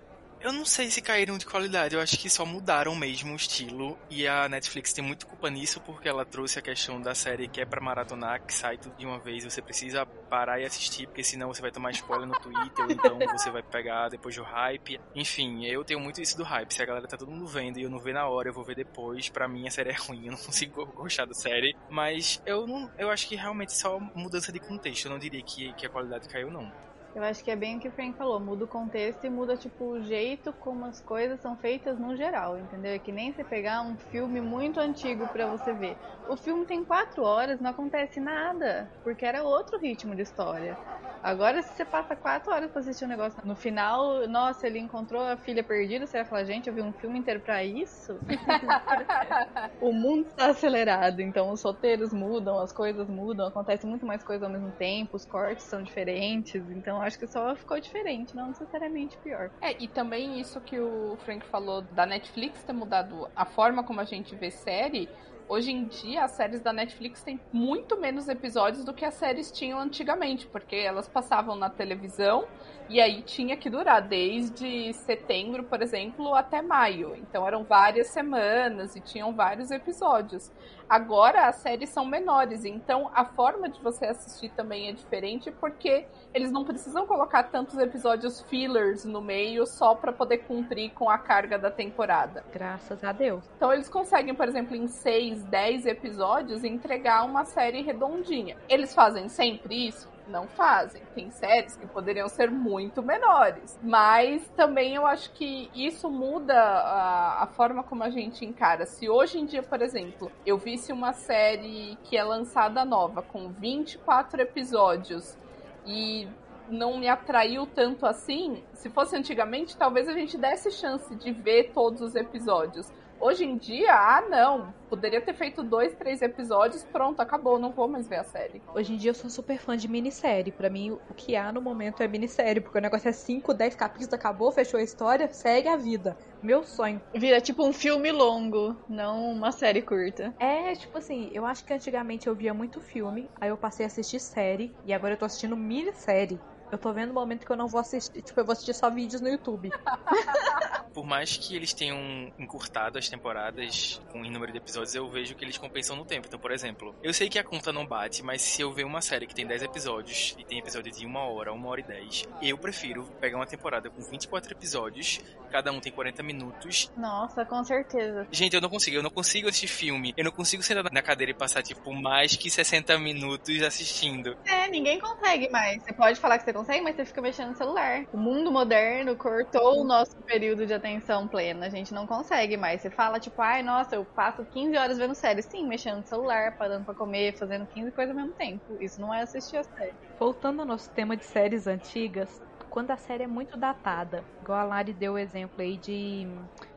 Eu 0.44 0.52
não 0.52 0.66
sei 0.66 0.90
se 0.90 1.04
caíram 1.04 1.38
de 1.38 1.46
qualidade, 1.46 1.94
eu 1.94 2.02
acho 2.02 2.18
que 2.18 2.28
só 2.28 2.44
mudaram 2.44 2.96
mesmo 2.96 3.32
o 3.32 3.36
estilo. 3.36 3.96
E 4.10 4.28
a 4.28 4.50
Netflix 4.50 4.92
tem 4.92 5.04
muito 5.04 5.28
culpa 5.28 5.52
nisso, 5.52 5.80
porque 5.82 6.10
ela 6.10 6.26
trouxe 6.26 6.58
a 6.58 6.64
questão 6.64 7.00
da 7.00 7.14
série 7.14 7.48
que 7.48 7.62
é 7.62 7.66
pra 7.66 7.80
maratonar, 7.80 8.44
que 8.44 8.52
sai 8.52 8.76
tudo 8.76 8.96
de 8.98 9.06
uma 9.06 9.20
vez, 9.20 9.44
você 9.44 9.62
precisa 9.62 10.04
parar 10.04 10.60
e 10.60 10.66
assistir, 10.66 11.06
porque 11.06 11.24
senão 11.24 11.54
você 11.54 11.62
vai 11.62 11.70
tomar 11.70 11.92
spoiler 11.92 12.28
no 12.28 12.40
Twitter, 12.40 12.86
ou 12.86 12.92
então 12.92 13.20
você 13.20 13.52
vai 13.52 13.62
pegar 13.62 14.10
depois 14.10 14.36
do 14.36 14.42
hype. 14.42 15.00
Enfim, 15.14 15.64
eu 15.66 15.84
tenho 15.84 16.00
muito 16.00 16.20
isso 16.20 16.36
do 16.36 16.44
hype. 16.44 16.74
Se 16.74 16.82
a 16.82 16.86
galera 16.88 17.08
tá 17.08 17.18
todo 17.18 17.30
mundo 17.30 17.46
vendo 17.46 17.78
e 17.78 17.84
eu 17.84 17.90
não 17.90 18.00
ver 18.00 18.16
na 18.16 18.28
hora, 18.28 18.50
eu 18.50 18.54
vou 18.54 18.64
ver 18.64 18.76
depois. 18.76 19.30
Pra 19.30 19.48
mim 19.48 19.68
a 19.68 19.72
série 19.72 19.92
é 19.92 19.96
ruim, 19.96 20.26
eu 20.26 20.32
não 20.32 20.40
consigo 20.42 20.84
gostar 20.88 21.26
da 21.26 21.36
série. 21.36 21.76
Mas 21.88 22.42
eu 22.48 22.66
não. 22.66 22.92
Eu 22.98 23.12
acho 23.12 23.28
que 23.28 23.36
realmente 23.36 23.74
só 23.74 24.00
mudança 24.00 24.52
de 24.52 24.60
contexto. 24.60 25.06
Eu 25.06 25.12
não 25.12 25.20
diria 25.20 25.44
que, 25.44 25.72
que 25.74 25.86
a 25.86 25.90
qualidade 25.90 26.28
caiu, 26.28 26.50
não. 26.50 26.72
Eu 27.14 27.24
acho 27.24 27.44
que 27.44 27.52
é 27.52 27.56
bem 27.58 27.78
o 27.78 27.80
que 27.80 27.90
o 27.90 27.92
Frank 27.92 28.18
falou, 28.18 28.40
muda 28.40 28.64
o 28.66 28.68
contexto 28.68 29.26
e 29.26 29.30
muda 29.30 29.58
tipo 29.58 29.86
o 29.86 30.02
jeito 30.02 30.54
como 30.54 30.86
as 30.86 31.02
coisas 31.02 31.42
são 31.42 31.58
feitas 31.58 32.00
no 32.00 32.16
geral, 32.16 32.58
entendeu? 32.58 32.92
É 32.94 33.00
que 33.00 33.12
nem 33.12 33.34
você 33.34 33.44
pegar 33.44 33.82
um 33.82 33.98
filme 33.98 34.40
muito 34.40 34.80
antigo 34.80 35.28
para 35.28 35.46
você 35.48 35.74
ver. 35.74 36.00
O 36.26 36.38
filme 36.38 36.66
tem 36.66 36.86
quatro 36.86 37.24
horas, 37.24 37.60
não 37.60 37.72
acontece 37.72 38.20
nada, 38.22 38.90
porque 39.04 39.26
era 39.26 39.44
outro 39.44 39.78
ritmo 39.80 40.16
de 40.16 40.22
história. 40.22 40.80
Agora, 41.24 41.62
se 41.62 41.76
você 41.76 41.86
passa 41.86 42.16
quatro 42.16 42.52
horas 42.52 42.72
pra 42.72 42.82
assistir 42.82 43.06
um 43.06 43.08
negócio, 43.08 43.40
no 43.46 43.56
final, 43.56 44.28
nossa, 44.28 44.66
ele 44.66 44.80
encontrou 44.80 45.22
a 45.22 45.38
filha 45.38 45.64
perdida, 45.64 46.08
você 46.08 46.18
vai 46.18 46.26
falar, 46.26 46.46
gente, 46.46 46.68
eu 46.68 46.74
vi 46.74 46.82
um 46.82 46.94
filme 46.94 47.20
inteiro 47.20 47.40
pra 47.42 47.64
isso? 47.64 48.20
o 49.80 49.94
mundo 49.94 50.28
está 50.28 50.50
acelerado, 50.50 51.22
então 51.22 51.52
os 51.52 51.62
roteiros 51.62 52.12
mudam, 52.12 52.58
as 52.60 52.72
coisas 52.72 53.08
mudam, 53.08 53.48
acontece 53.48 53.86
muito 53.86 54.06
mais 54.06 54.24
coisa 54.24 54.46
ao 54.46 54.52
mesmo 54.52 54.72
tempo, 54.72 55.16
os 55.16 55.26
cortes 55.26 55.66
são 55.66 55.84
diferentes, 55.84 56.68
então 56.72 57.00
acho 57.02 57.20
que 57.20 57.28
só 57.28 57.56
ficou 57.56 57.80
diferente, 57.80 58.36
não 58.36 58.48
necessariamente 58.48 59.18
pior. 59.24 59.52
É, 59.62 59.82
e 59.82 59.88
também 59.88 60.40
isso 60.40 60.60
que 60.62 60.80
o 60.80 61.18
Frank 61.18 61.46
falou 61.48 61.84
da 61.84 62.06
Netflix 62.06 62.64
ter 62.64 62.74
mudado 62.74 63.30
a 63.36 63.46
forma 63.46 63.84
como 63.84 64.02
a 64.02 64.06
gente 64.06 64.36
vê 64.36 64.50
série 64.50 65.08
hoje 65.52 65.70
em 65.70 65.84
dia 65.84 66.24
as 66.24 66.32
séries 66.32 66.62
da 66.62 66.72
Netflix 66.72 67.22
têm 67.22 67.38
muito 67.52 67.98
menos 68.00 68.30
episódios 68.30 68.86
do 68.86 68.94
que 68.94 69.04
as 69.04 69.16
séries 69.16 69.52
tinham 69.52 69.78
antigamente, 69.78 70.48
porque 70.48 70.78
elas 70.78 71.10
passavam 71.10 71.58
na 71.58 71.70
televisão 71.70 72.48
e 72.92 73.00
aí 73.00 73.22
tinha 73.22 73.56
que 73.56 73.70
durar 73.70 74.02
desde 74.02 74.92
setembro, 74.92 75.64
por 75.64 75.82
exemplo, 75.82 76.36
até 76.36 76.62
maio. 76.62 77.16
Então 77.16 77.48
eram 77.48 77.64
várias 77.64 78.08
semanas 78.08 78.98
e 78.98 79.00
tinham 79.00 79.34
vários 79.34 79.72
episódios. 79.72 80.52
Agora 80.90 81.48
as 81.48 81.56
séries 81.56 81.88
são 81.88 82.06
menores, 82.06 82.66
então 82.66 83.10
a 83.14 83.24
forma 83.24 83.70
de 83.70 83.80
você 83.80 84.08
assistir 84.08 84.50
também 84.50 84.90
é 84.90 84.92
diferente 84.92 85.50
porque 85.50 86.06
eles 86.34 86.52
não 86.52 86.66
precisam 86.66 87.08
colocar 87.08 87.44
tantos 87.44 87.78
episódios 87.78 88.42
fillers 88.42 89.06
no 89.06 89.22
meio 89.22 89.66
só 89.66 89.96
para 89.96 90.12
poder 90.12 90.40
cumprir 90.40 90.92
com 90.92 91.10
a 91.10 91.18
carga 91.18 91.58
da 91.58 91.72
temporada. 91.72 92.44
Graças 92.52 93.02
a 93.06 93.14
Deus. 93.14 93.50
Então 93.56 93.72
eles 93.72 93.88
conseguem, 93.88 94.36
por 94.36 94.50
exemplo, 94.50 94.76
em 94.76 94.90
6, 94.90 95.46
10 95.46 95.86
episódios 95.86 96.66
entregar 96.66 97.24
uma 97.24 97.46
série 97.46 97.82
redondinha. 97.82 98.58
Eles 98.68 98.94
fazem 98.94 99.30
sempre 99.30 99.88
isso? 99.88 100.10
Não 100.32 100.48
fazem. 100.48 101.04
Tem 101.14 101.30
séries 101.30 101.76
que 101.76 101.86
poderiam 101.86 102.28
ser 102.28 102.50
muito 102.50 103.04
menores. 103.04 103.78
Mas 103.84 104.48
também 104.56 104.96
eu 104.96 105.06
acho 105.06 105.32
que 105.34 105.70
isso 105.76 106.10
muda 106.10 106.56
a, 106.56 107.44
a, 107.44 107.48
forma 107.48 107.84
como 107.84 108.04
a 108.04 108.10
gente 108.10 108.46
encara. 108.46 108.86
Se 108.86 109.10
hoje 109.10 109.40
em 109.40 109.46
dia, 109.46 109.62
por 109.62 109.82
exemplo, 109.82 110.32
eu 110.46 110.58
visse 110.58 110.92
uma 110.92 111.14
série 111.14 111.98
que 112.04 112.18
é 112.18 112.24
lançada 112.24 112.84
nova, 112.86 113.22
com 113.22 113.50
24 113.50 114.42
episódios, 114.42 115.38
e 115.86 116.28
não 116.70 116.98
me 116.98 117.08
atraiu 117.08 117.66
tanto 117.66 118.06
assim, 118.06 118.64
se 118.74 118.90
fosse 118.90 119.16
antigamente, 119.16 119.76
talvez 119.76 120.08
a 120.08 120.14
gente 120.14 120.38
desse 120.38 120.72
chance 120.72 121.14
de 121.16 121.32
ver 121.32 121.72
todos 121.74 122.02
os 122.02 122.16
episódios. 122.16 122.92
Hoje 123.22 123.46
em 123.46 123.56
dia, 123.56 123.94
ah, 123.94 124.24
não. 124.28 124.74
Poderia 124.90 125.22
ter 125.22 125.34
feito 125.36 125.62
dois, 125.62 125.94
três 125.94 126.24
episódios, 126.24 126.84
pronto, 126.84 127.22
acabou, 127.22 127.60
não 127.60 127.72
vou 127.72 127.88
mais 127.88 128.08
ver 128.08 128.18
a 128.18 128.24
série. 128.24 128.64
Hoje 128.74 128.94
em 128.94 128.98
dia 128.98 129.12
eu 129.12 129.16
sou 129.16 129.30
super 129.30 129.60
fã 129.60 129.78
de 129.78 129.88
minissérie. 129.88 130.52
Para 130.52 130.72
mim, 130.72 130.92
o 130.92 131.14
que 131.16 131.36
há 131.36 131.52
no 131.52 131.62
momento 131.62 132.02
é 132.02 132.08
minissérie, 132.08 132.60
porque 132.60 132.80
o 132.80 132.82
negócio 132.82 133.08
é 133.08 133.12
5, 133.12 133.54
10 133.54 133.76
capítulos, 133.76 134.12
acabou, 134.12 134.52
fechou 134.52 134.80
a 134.80 134.84
história, 134.84 135.32
segue 135.32 135.70
a 135.70 135.78
vida. 135.78 136.18
Meu 136.42 136.64
sonho. 136.64 137.00
Vira 137.14 137.40
tipo 137.40 137.64
um 137.64 137.72
filme 137.72 138.12
longo, 138.12 138.76
não 138.90 139.32
uma 139.32 139.52
série 139.52 139.84
curta. 139.84 140.34
É, 140.40 140.74
tipo 140.74 140.98
assim, 140.98 141.30
eu 141.32 141.46
acho 141.46 141.64
que 141.64 141.74
antigamente 141.74 142.26
eu 142.26 142.34
via 142.34 142.56
muito 142.56 142.82
filme, 142.82 143.30
aí 143.40 143.50
eu 143.50 143.58
passei 143.58 143.86
a 143.86 143.88
assistir 143.88 144.20
série, 144.20 144.76
e 144.84 144.92
agora 144.92 145.14
eu 145.14 145.18
tô 145.18 145.26
assistindo 145.26 145.56
minissérie. 145.56 146.40
Eu 146.72 146.78
tô 146.78 146.94
vendo 146.94 147.12
o 147.12 147.14
momento 147.14 147.46
que 147.46 147.52
eu 147.52 147.58
não 147.58 147.68
vou 147.68 147.82
assistir. 147.82 148.22
Tipo, 148.22 148.40
eu 148.40 148.46
vou 148.46 148.54
assistir 148.54 148.74
só 148.74 148.90
vídeos 148.90 149.22
no 149.22 149.28
YouTube. 149.28 149.70
Por 150.94 151.06
mais 151.06 151.38
que 151.38 151.56
eles 151.56 151.74
tenham 151.74 151.98
encurtado 152.38 152.98
as 152.98 153.08
temporadas 153.08 154.02
com 154.12 154.22
o 154.22 154.30
número 154.30 154.52
de 154.52 154.58
episódios, 154.58 154.94
eu 154.94 155.10
vejo 155.10 155.36
que 155.36 155.44
eles 155.44 155.58
compensam 155.58 155.96
no 155.96 156.04
tempo. 156.04 156.28
Então, 156.28 156.40
por 156.40 156.52
exemplo, 156.52 156.94
eu 157.02 157.14
sei 157.14 157.30
que 157.30 157.40
a 157.40 157.44
conta 157.44 157.72
não 157.72 157.86
bate, 157.86 158.22
mas 158.22 158.42
se 158.42 158.62
eu 158.62 158.74
ver 158.74 158.84
uma 158.84 159.02
série 159.02 159.26
que 159.26 159.34
tem 159.34 159.48
10 159.48 159.64
episódios 159.64 160.36
e 160.38 160.44
tem 160.44 160.60
episódio 160.60 160.92
de 160.92 161.06
uma 161.06 161.22
hora, 161.22 161.54
uma 161.54 161.70
hora 161.70 161.80
e 161.80 161.84
10, 161.84 162.28
eu 162.42 162.58
prefiro 162.58 163.06
pegar 163.22 163.38
uma 163.38 163.48
temporada 163.48 163.90
com 163.90 164.02
24 164.02 164.52
episódios, 164.52 165.22
cada 165.50 165.72
um 165.72 165.80
tem 165.80 165.94
40 165.94 166.22
minutos. 166.24 166.92
Nossa, 166.98 167.46
com 167.46 167.64
certeza. 167.64 168.28
Gente, 168.30 168.56
eu 168.56 168.62
não 168.62 168.70
consigo, 168.70 168.98
eu 168.98 169.04
não 169.04 169.10
consigo 169.10 169.48
assistir 169.48 169.68
filme. 169.68 170.14
Eu 170.18 170.26
não 170.26 170.32
consigo 170.32 170.62
sentar 170.62 170.84
na 170.92 171.02
cadeira 171.02 171.32
e 171.32 171.34
passar, 171.36 171.64
tipo, 171.64 171.94
mais 171.94 172.36
que 172.36 172.50
60 172.50 172.98
minutos 173.00 173.62
assistindo. 173.62 174.38
É, 174.46 174.68
ninguém 174.68 175.00
consegue 175.00 175.50
mais. 175.50 175.82
Você 175.84 175.94
pode 175.94 176.20
falar 176.20 176.38
que 176.38 176.44
você 176.44 176.52
consegue, 176.62 176.82
mas 176.82 176.96
você 176.96 177.06
fica 177.06 177.22
mexendo 177.22 177.50
no 177.50 177.56
celular. 177.56 178.04
O 178.12 178.18
mundo 178.18 178.52
moderno 178.52 179.18
cortou 179.18 179.82
o 179.82 179.86
nosso 179.88 180.12
período 180.26 180.66
de 180.66 180.74
atenção 180.74 181.28
plena. 181.28 181.66
A 181.66 181.70
gente 181.70 181.94
não 181.94 182.06
consegue 182.08 182.58
mais. 182.58 182.82
Você 182.82 182.92
fala, 182.92 183.20
tipo, 183.20 183.42
ai, 183.42 183.64
nossa, 183.64 183.96
eu 183.96 184.06
passo 184.16 184.46
15 184.52 184.76
horas 184.78 184.98
vendo 184.98 185.16
série. 185.16 185.42
Sim, 185.42 185.68
mexendo 185.68 185.98
no 185.98 186.06
celular, 186.08 186.56
parando 186.58 186.86
pra 186.86 186.96
comer, 186.96 187.36
fazendo 187.38 187.68
15 187.68 187.92
coisas 187.94 188.16
ao 188.16 188.22
mesmo 188.22 188.36
tempo. 188.36 188.78
Isso 188.82 189.00
não 189.02 189.14
é 189.14 189.22
assistir 189.22 189.58
a 189.58 189.64
série. 189.64 189.98
Voltando 190.20 190.62
ao 190.62 190.66
nosso 190.68 190.94
tema 190.94 191.18
de 191.18 191.26
séries 191.26 191.68
antigas, 191.68 192.42
quando 192.70 192.92
a 192.92 192.98
série 192.98 193.24
é 193.24 193.28
muito 193.28 193.58
datada, 193.58 194.28
igual 194.42 194.60
a 194.60 194.64
Lari 194.64 194.94
deu 194.94 195.14
o 195.14 195.18
exemplo 195.18 195.62
aí 195.62 195.78
de 195.78 196.26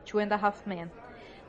Two 0.03 0.19
and 0.19 0.29
a 0.31 0.35
Half 0.35 0.65
Men, 0.65 0.91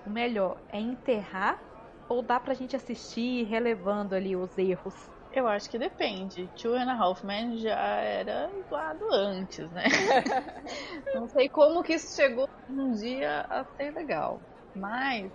o 0.04 0.10
melhor 0.10 0.62
é 0.72 0.78
enterrar 0.80 1.62
ou 2.08 2.22
dá 2.22 2.38
pra 2.40 2.54
gente 2.54 2.76
assistir 2.76 3.44
relevando 3.44 4.14
ali 4.14 4.36
os 4.36 4.56
erros? 4.58 5.15
Eu 5.36 5.46
acho 5.46 5.68
que 5.70 5.78
depende. 5.78 6.50
Two 6.56 6.74
and 6.74 6.90
a 6.90 6.94
Half 6.98 7.22
Men 7.22 7.58
já 7.58 7.76
era 8.00 8.48
doado 8.70 9.04
antes, 9.12 9.70
né? 9.70 9.84
Não 11.14 11.28
sei 11.28 11.50
como 11.50 11.82
que 11.82 11.92
isso 11.94 12.14
chegou 12.14 12.48
um 12.66 12.92
dia 12.92 13.46
a 13.50 13.62
ser 13.76 13.90
legal. 13.92 14.42
Mas 14.74 15.30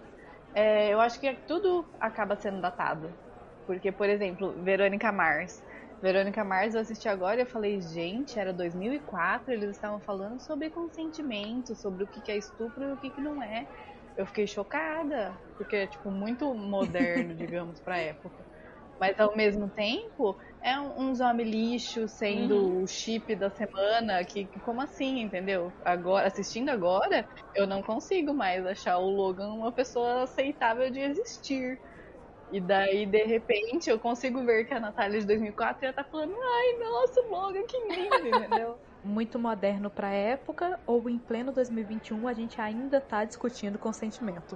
é, 0.56 0.92
eu 0.94 1.00
acho 1.00 1.20
que 1.20 1.32
tudo 1.48 1.88
acaba 2.00 2.36
sendo 2.36 2.60
datado. 2.62 3.16
Porque, 3.68 3.92
por 3.92 4.10
exemplo, 4.10 4.64
Verônica 4.64 5.12
Mars. 5.12 5.62
Verônica 6.02 6.44
Mars 6.44 6.74
eu 6.74 6.82
assisti 6.82 7.08
agora 7.08 7.40
e 7.40 7.44
eu 7.44 7.48
falei, 7.48 7.80
gente, 7.80 8.40
era 8.40 8.52
2004, 8.52 9.54
eles 9.54 9.70
estavam 9.72 10.02
falando 10.02 10.42
sobre 10.42 10.72
consentimento, 10.72 11.76
sobre 11.76 12.04
o 12.04 12.08
que 12.08 12.32
é 12.32 12.38
estupro 12.38 12.84
e 12.84 12.94
o 12.94 12.98
que 12.98 13.22
não 13.22 13.42
é. 13.44 13.68
Eu 14.18 14.26
fiquei 14.26 14.48
chocada, 14.48 15.40
porque 15.58 15.76
é, 15.76 15.88
tipo, 15.88 16.10
muito 16.12 16.56
moderno, 16.56 17.36
digamos, 17.38 17.80
pra 17.82 18.00
época. 18.00 18.44
Mas 19.02 19.20
ao 19.20 19.36
mesmo 19.36 19.68
tempo, 19.68 20.38
é 20.62 20.80
um 20.80 21.12
homem 21.24 21.50
lixo 21.50 22.08
sendo 22.08 22.56
uhum. 22.56 22.84
o 22.84 22.88
chip 22.88 23.36
da 23.36 23.50
semana, 23.50 24.24
que, 24.24 24.46
que, 24.46 24.60
como 24.60 24.80
assim, 24.80 25.22
entendeu? 25.22 25.74
Agora, 25.84 26.28
assistindo 26.28 26.70
agora, 26.70 27.28
eu 27.56 27.66
não 27.66 27.82
consigo 27.82 28.32
mais 28.32 28.64
achar 28.64 29.00
o 29.00 29.10
Logan 29.10 29.54
uma 29.54 29.72
pessoa 29.72 30.22
aceitável 30.22 30.92
de 30.92 31.00
existir. 31.00 31.80
E 32.52 32.62
daí, 32.62 33.08
de 33.08 33.24
repente, 33.24 33.90
eu 33.90 33.98
consigo 33.98 34.46
ver 34.46 34.66
que 34.66 34.74
a 34.76 34.80
Natália 34.80 35.20
de 35.20 35.26
2004 35.26 35.82
já 35.82 35.94
tá 35.94 36.04
falando, 36.04 36.36
ai, 36.36 36.88
nossa, 36.88 37.22
Logan, 37.22 37.64
que 37.64 37.78
lindo, 37.96 38.38
entendeu? 38.38 38.78
Muito 39.04 39.40
moderno 39.40 39.90
pra 39.90 40.12
época, 40.12 40.80
ou 40.86 41.10
em 41.10 41.18
pleno 41.18 41.52
2021 41.52 42.28
a 42.28 42.34
gente 42.34 42.62
ainda 42.62 43.02
tá 43.02 43.26
discutindo 43.26 43.80
consentimento? 43.80 44.56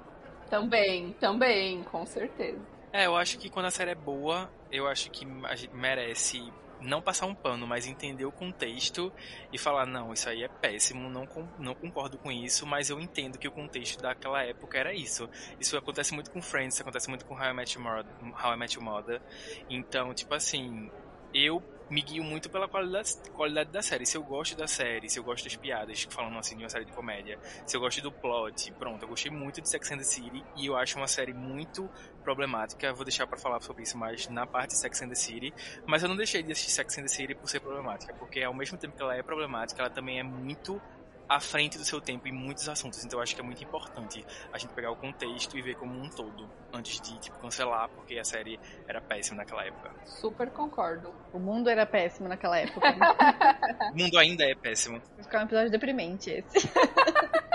Também, 0.51 1.13
também, 1.13 1.83
com 1.85 2.05
certeza. 2.05 2.74
É, 2.95 3.07
eu 3.07 3.17
acho 3.17 3.37
que 3.37 3.49
quando 3.49 3.65
a 3.65 3.71
série 3.71 3.91
é 3.91 3.95
boa, 3.95 4.49
eu 4.71 4.87
acho 4.87 5.11
que 5.11 5.25
merece 5.25 6.41
não 6.79 7.01
passar 7.01 7.25
um 7.25 7.35
pano, 7.35 7.67
mas 7.67 7.85
entender 7.85 8.23
o 8.23 8.31
contexto 8.31 9.11
e 9.51 9.57
falar, 9.57 9.85
não, 9.85 10.13
isso 10.13 10.29
aí 10.29 10.43
é 10.43 10.47
péssimo, 10.47 11.09
não, 11.09 11.27
não 11.59 11.75
concordo 11.75 12.17
com 12.17 12.31
isso, 12.31 12.65
mas 12.65 12.89
eu 12.89 12.97
entendo 12.97 13.37
que 13.37 13.49
o 13.49 13.51
contexto 13.51 14.01
daquela 14.01 14.41
época 14.43 14.77
era 14.77 14.93
isso. 14.93 15.29
Isso 15.59 15.75
acontece 15.75 16.13
muito 16.13 16.31
com 16.31 16.41
Friends, 16.41 16.79
acontece 16.79 17.09
muito 17.09 17.25
com 17.25 17.35
How 17.35 17.49
I 17.49 17.53
Met 17.53 17.77
Your 17.77 17.83
Mother, 17.83 18.13
How 18.41 18.53
I 18.53 18.57
Met 18.57 18.73
Your 18.77 18.85
Mother. 18.85 19.21
Então, 19.69 20.13
tipo 20.13 20.33
assim, 20.33 20.89
eu 21.33 21.61
me 21.89 22.01
guio 22.01 22.23
muito 22.23 22.49
pela 22.49 22.67
qualidade, 22.67 23.13
qualidade 23.33 23.71
da 23.71 23.81
série. 23.81 24.05
Se 24.05 24.17
eu 24.17 24.23
gosto 24.23 24.55
da 24.55 24.67
série, 24.67 25.09
se 25.09 25.19
eu 25.19 25.23
gosto 25.23 25.43
das 25.43 25.55
piadas, 25.55 26.07
falando 26.09 26.37
assim 26.37 26.55
de 26.55 26.63
uma 26.63 26.69
série 26.69 26.85
de 26.85 26.91
comédia, 26.91 27.39
se 27.65 27.75
eu 27.75 27.81
gosto 27.81 28.01
do 28.01 28.11
plot, 28.11 28.71
pronto, 28.73 29.03
eu 29.03 29.09
gostei 29.09 29.31
muito 29.31 29.61
de 29.61 29.69
Sex 29.69 29.91
and 29.91 29.97
the 29.97 30.03
City 30.03 30.43
e 30.55 30.65
eu 30.65 30.75
acho 30.75 30.97
uma 30.97 31.07
série 31.07 31.33
muito 31.33 31.89
problemática. 32.23 32.93
Vou 32.93 33.05
deixar 33.05 33.27
para 33.27 33.37
falar 33.37 33.61
sobre 33.61 33.83
isso 33.83 33.97
mais 33.97 34.27
na 34.27 34.45
parte 34.45 34.71
de 34.71 34.77
Sex 34.77 35.01
and 35.01 35.09
the 35.09 35.15
City, 35.15 35.53
mas 35.85 36.03
eu 36.03 36.09
não 36.09 36.15
deixei 36.15 36.41
de 36.41 36.51
assistir 36.51 36.71
Sex 36.71 36.97
and 36.97 37.03
the 37.03 37.07
City 37.07 37.35
por 37.35 37.49
ser 37.49 37.59
problemática, 37.59 38.13
porque 38.15 38.41
ao 38.41 38.53
mesmo 38.53 38.77
tempo 38.77 38.95
que 38.95 39.01
ela 39.01 39.15
é 39.15 39.21
problemática, 39.21 39.81
ela 39.81 39.89
também 39.89 40.19
é 40.19 40.23
muito 40.23 40.81
à 41.27 41.39
frente 41.39 41.77
do 41.77 41.83
seu 41.83 41.99
tempo 41.99 42.27
em 42.27 42.31
muitos 42.31 42.67
assuntos. 42.69 43.03
Então 43.03 43.19
eu 43.19 43.23
acho 43.23 43.35
que 43.35 43.41
é 43.41 43.43
muito 43.43 43.63
importante 43.63 44.25
a 44.51 44.57
gente 44.57 44.73
pegar 44.73 44.91
o 44.91 44.95
contexto 44.95 45.57
e 45.57 45.61
ver 45.61 45.75
como 45.75 45.99
um 45.99 46.09
todo, 46.09 46.49
antes 46.73 46.99
de 47.01 47.19
tipo, 47.19 47.37
cancelar, 47.39 47.89
porque 47.89 48.17
a 48.17 48.23
série 48.23 48.59
era 48.87 49.01
péssima 49.01 49.37
naquela 49.37 49.65
época. 49.65 49.91
Super 50.05 50.49
concordo. 50.51 51.13
O 51.33 51.39
mundo 51.39 51.69
era 51.69 51.85
péssimo 51.85 52.27
naquela 52.27 52.57
época. 52.57 52.87
o 53.93 53.97
mundo 53.97 54.17
ainda 54.17 54.43
é 54.43 54.55
péssimo. 54.55 55.01
Vai 55.15 55.23
ficar 55.23 55.39
um 55.39 55.43
episódio 55.43 55.71
deprimente 55.71 56.29
esse. 56.29 56.69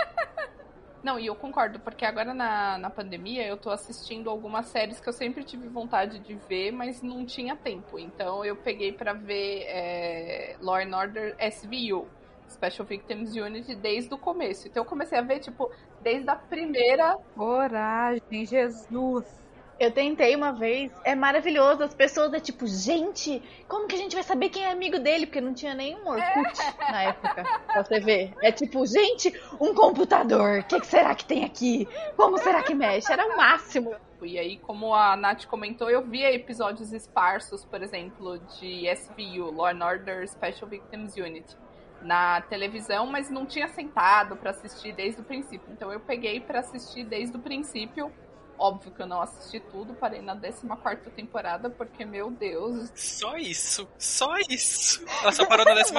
Não, 1.02 1.18
e 1.18 1.26
eu 1.26 1.34
concordo, 1.34 1.80
porque 1.80 2.04
agora 2.04 2.34
na, 2.34 2.76
na 2.76 2.90
pandemia 2.90 3.46
eu 3.46 3.56
tô 3.56 3.70
assistindo 3.70 4.28
algumas 4.28 4.66
séries 4.66 5.00
que 5.00 5.08
eu 5.08 5.12
sempre 5.12 5.42
tive 5.44 5.66
vontade 5.66 6.18
de 6.18 6.34
ver, 6.34 6.72
mas 6.72 7.00
não 7.00 7.24
tinha 7.24 7.56
tempo. 7.56 7.98
Então 7.98 8.44
eu 8.44 8.54
peguei 8.54 8.92
para 8.92 9.14
ver 9.14 9.64
é, 9.66 10.56
Law 10.60 10.76
and 10.76 10.94
Order 10.94 11.36
SVU, 11.40 12.06
Special 12.50 12.86
Victims 12.86 13.34
Unit 13.34 13.74
desde 13.76 14.12
o 14.12 14.18
começo. 14.18 14.68
Então 14.68 14.82
eu 14.82 14.88
comecei 14.88 15.18
a 15.18 15.22
ver, 15.22 15.40
tipo, 15.40 15.70
desde 16.02 16.28
a 16.28 16.36
primeira. 16.36 17.16
Coragem, 17.34 18.44
Jesus! 18.44 19.40
Eu 19.80 19.90
tentei 19.90 20.36
uma 20.36 20.52
vez, 20.52 20.92
é 21.04 21.14
maravilhoso. 21.14 21.82
As 21.82 21.94
pessoas 21.94 22.34
é 22.34 22.38
tipo, 22.38 22.66
gente, 22.66 23.42
como 23.66 23.88
que 23.88 23.94
a 23.94 23.98
gente 23.98 24.14
vai 24.14 24.22
saber 24.22 24.50
quem 24.50 24.62
é 24.62 24.70
amigo 24.70 24.98
dele? 24.98 25.24
Porque 25.24 25.40
não 25.40 25.54
tinha 25.54 25.74
nenhum 25.74 26.06
Orkut 26.06 26.60
é. 26.60 26.92
na 26.92 27.02
época 27.04 27.44
pra 27.66 27.82
você 27.82 27.98
ver. 27.98 28.34
É 28.42 28.52
tipo, 28.52 28.84
gente, 28.84 29.32
um 29.58 29.74
computador, 29.74 30.58
o 30.58 30.64
que, 30.64 30.80
que, 30.80 30.86
será 30.86 31.14
que 31.14 31.24
tem 31.24 31.46
aqui? 31.46 31.88
Como 32.14 32.36
será 32.36 32.62
que 32.62 32.74
mexe? 32.74 33.10
Era 33.10 33.26
o 33.26 33.34
máximo. 33.38 33.94
E 34.20 34.38
aí, 34.38 34.58
como 34.58 34.94
a 34.94 35.16
Nath 35.16 35.46
comentou, 35.46 35.88
eu 35.88 36.02
via 36.02 36.30
episódios 36.30 36.92
esparsos, 36.92 37.64
por 37.64 37.82
exemplo, 37.82 38.38
de 38.60 38.86
SVU, 38.94 39.50
Law 39.50 39.68
and 39.68 39.82
Order 39.82 40.28
Special 40.28 40.68
Victims 40.68 41.16
Unit 41.16 41.56
na 42.02 42.40
televisão, 42.42 43.06
mas 43.06 43.30
não 43.30 43.44
tinha 43.46 43.68
sentado 43.68 44.36
para 44.36 44.50
assistir 44.50 44.92
desde 44.92 45.20
o 45.20 45.24
princípio. 45.24 45.68
Então 45.72 45.92
eu 45.92 46.00
peguei 46.00 46.40
para 46.40 46.60
assistir 46.60 47.04
desde 47.04 47.36
o 47.36 47.40
princípio. 47.40 48.12
Óbvio 48.58 48.92
que 48.92 49.00
eu 49.00 49.06
não 49.06 49.22
assisti 49.22 49.58
tudo, 49.58 49.94
parei 49.94 50.20
na 50.20 50.36
14 50.36 51.10
temporada, 51.16 51.70
porque, 51.70 52.04
meu 52.04 52.30
Deus. 52.30 52.92
Só 52.94 53.38
isso, 53.38 53.88
só 53.98 54.36
isso. 54.50 55.02
Ela 55.22 55.32
só 55.32 55.46
parou 55.46 55.64
na 55.64 55.76
14. 55.80 55.94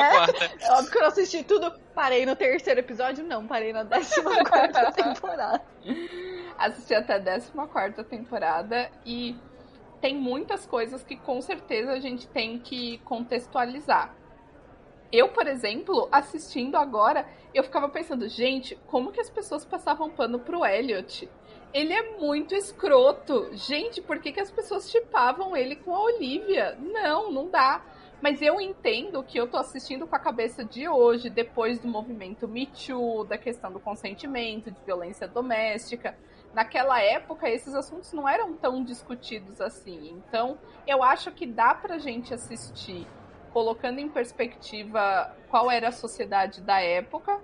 é, 0.60 0.72
óbvio 0.74 0.92
que 0.92 0.98
eu 0.98 1.02
não 1.02 1.08
assisti 1.08 1.44
tudo, 1.44 1.74
parei 1.96 2.24
no 2.24 2.36
terceiro 2.36 2.80
episódio, 2.80 3.26
não, 3.26 3.48
parei 3.48 3.74
na 3.74 3.84
14 3.84 4.14
temporada. 4.94 5.64
Assisti 6.56 6.94
até 6.94 7.16
a 7.16 7.20
14 7.20 8.04
temporada 8.04 8.92
e 9.04 9.36
tem 10.00 10.16
muitas 10.16 10.64
coisas 10.64 11.04
que 11.04 11.16
com 11.16 11.42
certeza 11.42 11.94
a 11.94 12.00
gente 12.00 12.28
tem 12.28 12.60
que 12.60 13.00
contextualizar. 13.00 14.21
Eu, 15.12 15.28
por 15.30 15.46
exemplo, 15.46 16.08
assistindo 16.10 16.78
agora, 16.78 17.28
eu 17.54 17.64
ficava 17.64 17.90
pensando, 17.90 18.30
gente, 18.30 18.78
como 18.88 19.12
que 19.12 19.20
as 19.20 19.30
pessoas 19.30 19.66
passavam 19.66 20.10
pano 20.10 20.40
pro 20.40 20.66
Elliot? 20.66 21.30
Ele 21.74 21.94
é 21.94 22.18
muito 22.18 22.56
escroto. 22.56 23.50
Gente, 23.54 24.02
por 24.02 24.20
que, 24.20 24.32
que 24.32 24.40
as 24.40 24.52
pessoas 24.52 24.90
chipavam 24.90 25.56
ele 25.56 25.76
com 25.76 25.94
a 25.94 26.02
Olivia? 26.02 26.78
Não, 26.80 27.30
não 27.30 27.50
dá. 27.50 27.84
Mas 28.22 28.42
eu 28.42 28.62
entendo 28.62 29.24
que 29.24 29.38
eu 29.38 29.48
tô 29.48 29.58
assistindo 29.58 30.08
com 30.08 30.16
a 30.16 30.20
cabeça 30.20 30.64
de 30.64 30.88
hoje, 30.88 31.30
depois 31.30 31.80
do 31.80 31.88
movimento 31.88 32.48
Me 32.48 32.68
Too, 32.68 33.26
da 33.26 33.38
questão 33.38 33.72
do 33.72 33.80
consentimento, 33.80 34.72
de 34.72 34.80
violência 34.86 35.28
doméstica. 35.28 36.16
Naquela 36.54 37.02
época, 37.02 37.50
esses 37.50 37.74
assuntos 37.74 38.14
não 38.14 38.30
eram 38.30 38.54
tão 38.54 38.84
discutidos 38.84 39.60
assim. 39.60 40.10
Então, 40.10 40.58
eu 40.86 41.02
acho 41.04 41.32
que 41.32 41.46
dá 41.46 41.74
pra 41.74 41.98
gente 41.98 42.34
assistir 42.34 43.08
colocando 43.54 44.00
em 44.00 44.10
perspectiva 44.10 45.36
qual 45.50 45.70
era 45.70 45.90
a 45.90 45.92
sociedade 45.92 46.62
da 46.62 46.80
época, 46.82 47.40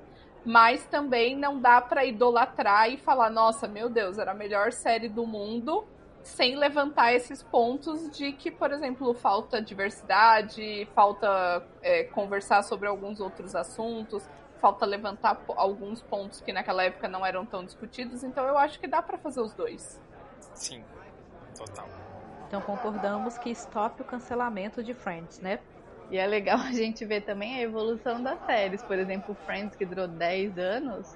mas 0.46 0.86
também 0.86 1.36
não 1.36 1.60
dá 1.60 1.82
para 1.82 2.06
idolatrar 2.06 2.90
e 2.90 2.98
falar, 2.98 3.30
nossa, 3.30 3.68
meu 3.68 3.90
Deus, 3.90 4.18
era 4.18 4.32
a 4.32 4.36
melhor 4.36 4.72
série 4.72 5.10
do 5.10 5.26
mundo, 5.26 5.86
sem 6.24 6.56
levantar 6.56 7.14
esses 7.14 7.44
pontos 7.44 8.10
de 8.12 8.32
que, 8.32 8.52
por 8.52 8.72
exemplo, 8.72 9.14
falta 9.14 9.62
diversidade, 9.62 10.88
falta 10.94 11.64
é, 11.82 12.04
conversar 12.06 12.64
sobre 12.64 12.88
alguns 12.88 13.20
outros 13.20 13.56
assuntos, 13.56 14.28
falta 14.60 14.86
levantar 14.86 15.42
alguns 15.56 16.02
pontos 16.02 16.42
que 16.42 16.52
naquela 16.52 16.84
época 16.84 17.08
não 17.08 17.26
eram 17.26 17.46
tão 17.46 17.64
discutidos. 17.64 18.24
Então 18.24 18.46
eu 18.46 18.58
acho 18.58 18.80
que 18.80 18.88
dá 18.88 19.02
para 19.02 19.18
fazer 19.18 19.42
os 19.42 19.54
dois. 19.54 20.02
Sim, 20.54 20.84
total. 21.58 21.88
Então 22.48 22.62
concordamos 22.62 23.38
que 23.38 23.50
stop 23.52 24.02
o 24.02 24.06
cancelamento 24.06 24.84
de 24.84 24.94
Friends, 24.94 25.40
né? 25.40 25.60
E 26.10 26.18
é 26.18 26.26
legal 26.26 26.60
a 26.62 26.72
gente 26.72 27.06
ver 27.06 27.22
também 27.22 27.56
a 27.56 27.62
evolução 27.62 28.22
das 28.22 28.40
séries. 28.46 28.84
Por 28.84 28.98
exemplo, 28.98 29.36
Friends, 29.46 29.76
que 29.76 29.86
durou 29.86 30.08
10 30.08 30.58
anos. 30.58 31.16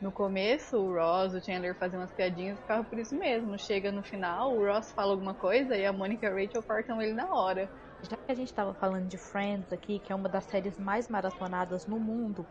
No 0.00 0.12
começo, 0.12 0.76
o 0.76 0.94
Ross, 0.94 1.32
o 1.32 1.40
Chandler 1.40 1.74
faziam 1.74 2.00
umas 2.00 2.12
piadinhas 2.12 2.58
e 2.58 2.60
ficava 2.60 2.84
por 2.84 2.98
isso 2.98 3.14
mesmo. 3.14 3.58
Chega 3.58 3.90
no 3.90 4.02
final, 4.02 4.54
o 4.54 4.66
Ross 4.66 4.92
fala 4.92 5.12
alguma 5.12 5.34
coisa 5.34 5.74
e 5.74 5.86
a 5.86 5.92
Mônica 5.92 6.26
e 6.26 6.28
a 6.28 6.32
Rachel 6.32 6.62
cortam 6.62 7.00
ele 7.00 7.14
na 7.14 7.32
hora. 7.32 7.70
Já 8.02 8.14
que 8.14 8.30
a 8.30 8.34
gente 8.34 8.48
estava 8.48 8.74
falando 8.74 9.08
de 9.08 9.16
Friends 9.16 9.72
aqui, 9.72 9.98
que 9.98 10.12
é 10.12 10.14
uma 10.14 10.28
das 10.28 10.44
séries 10.44 10.78
mais 10.78 11.08
maratonadas 11.08 11.86
no 11.86 11.98
mundo, 11.98 12.46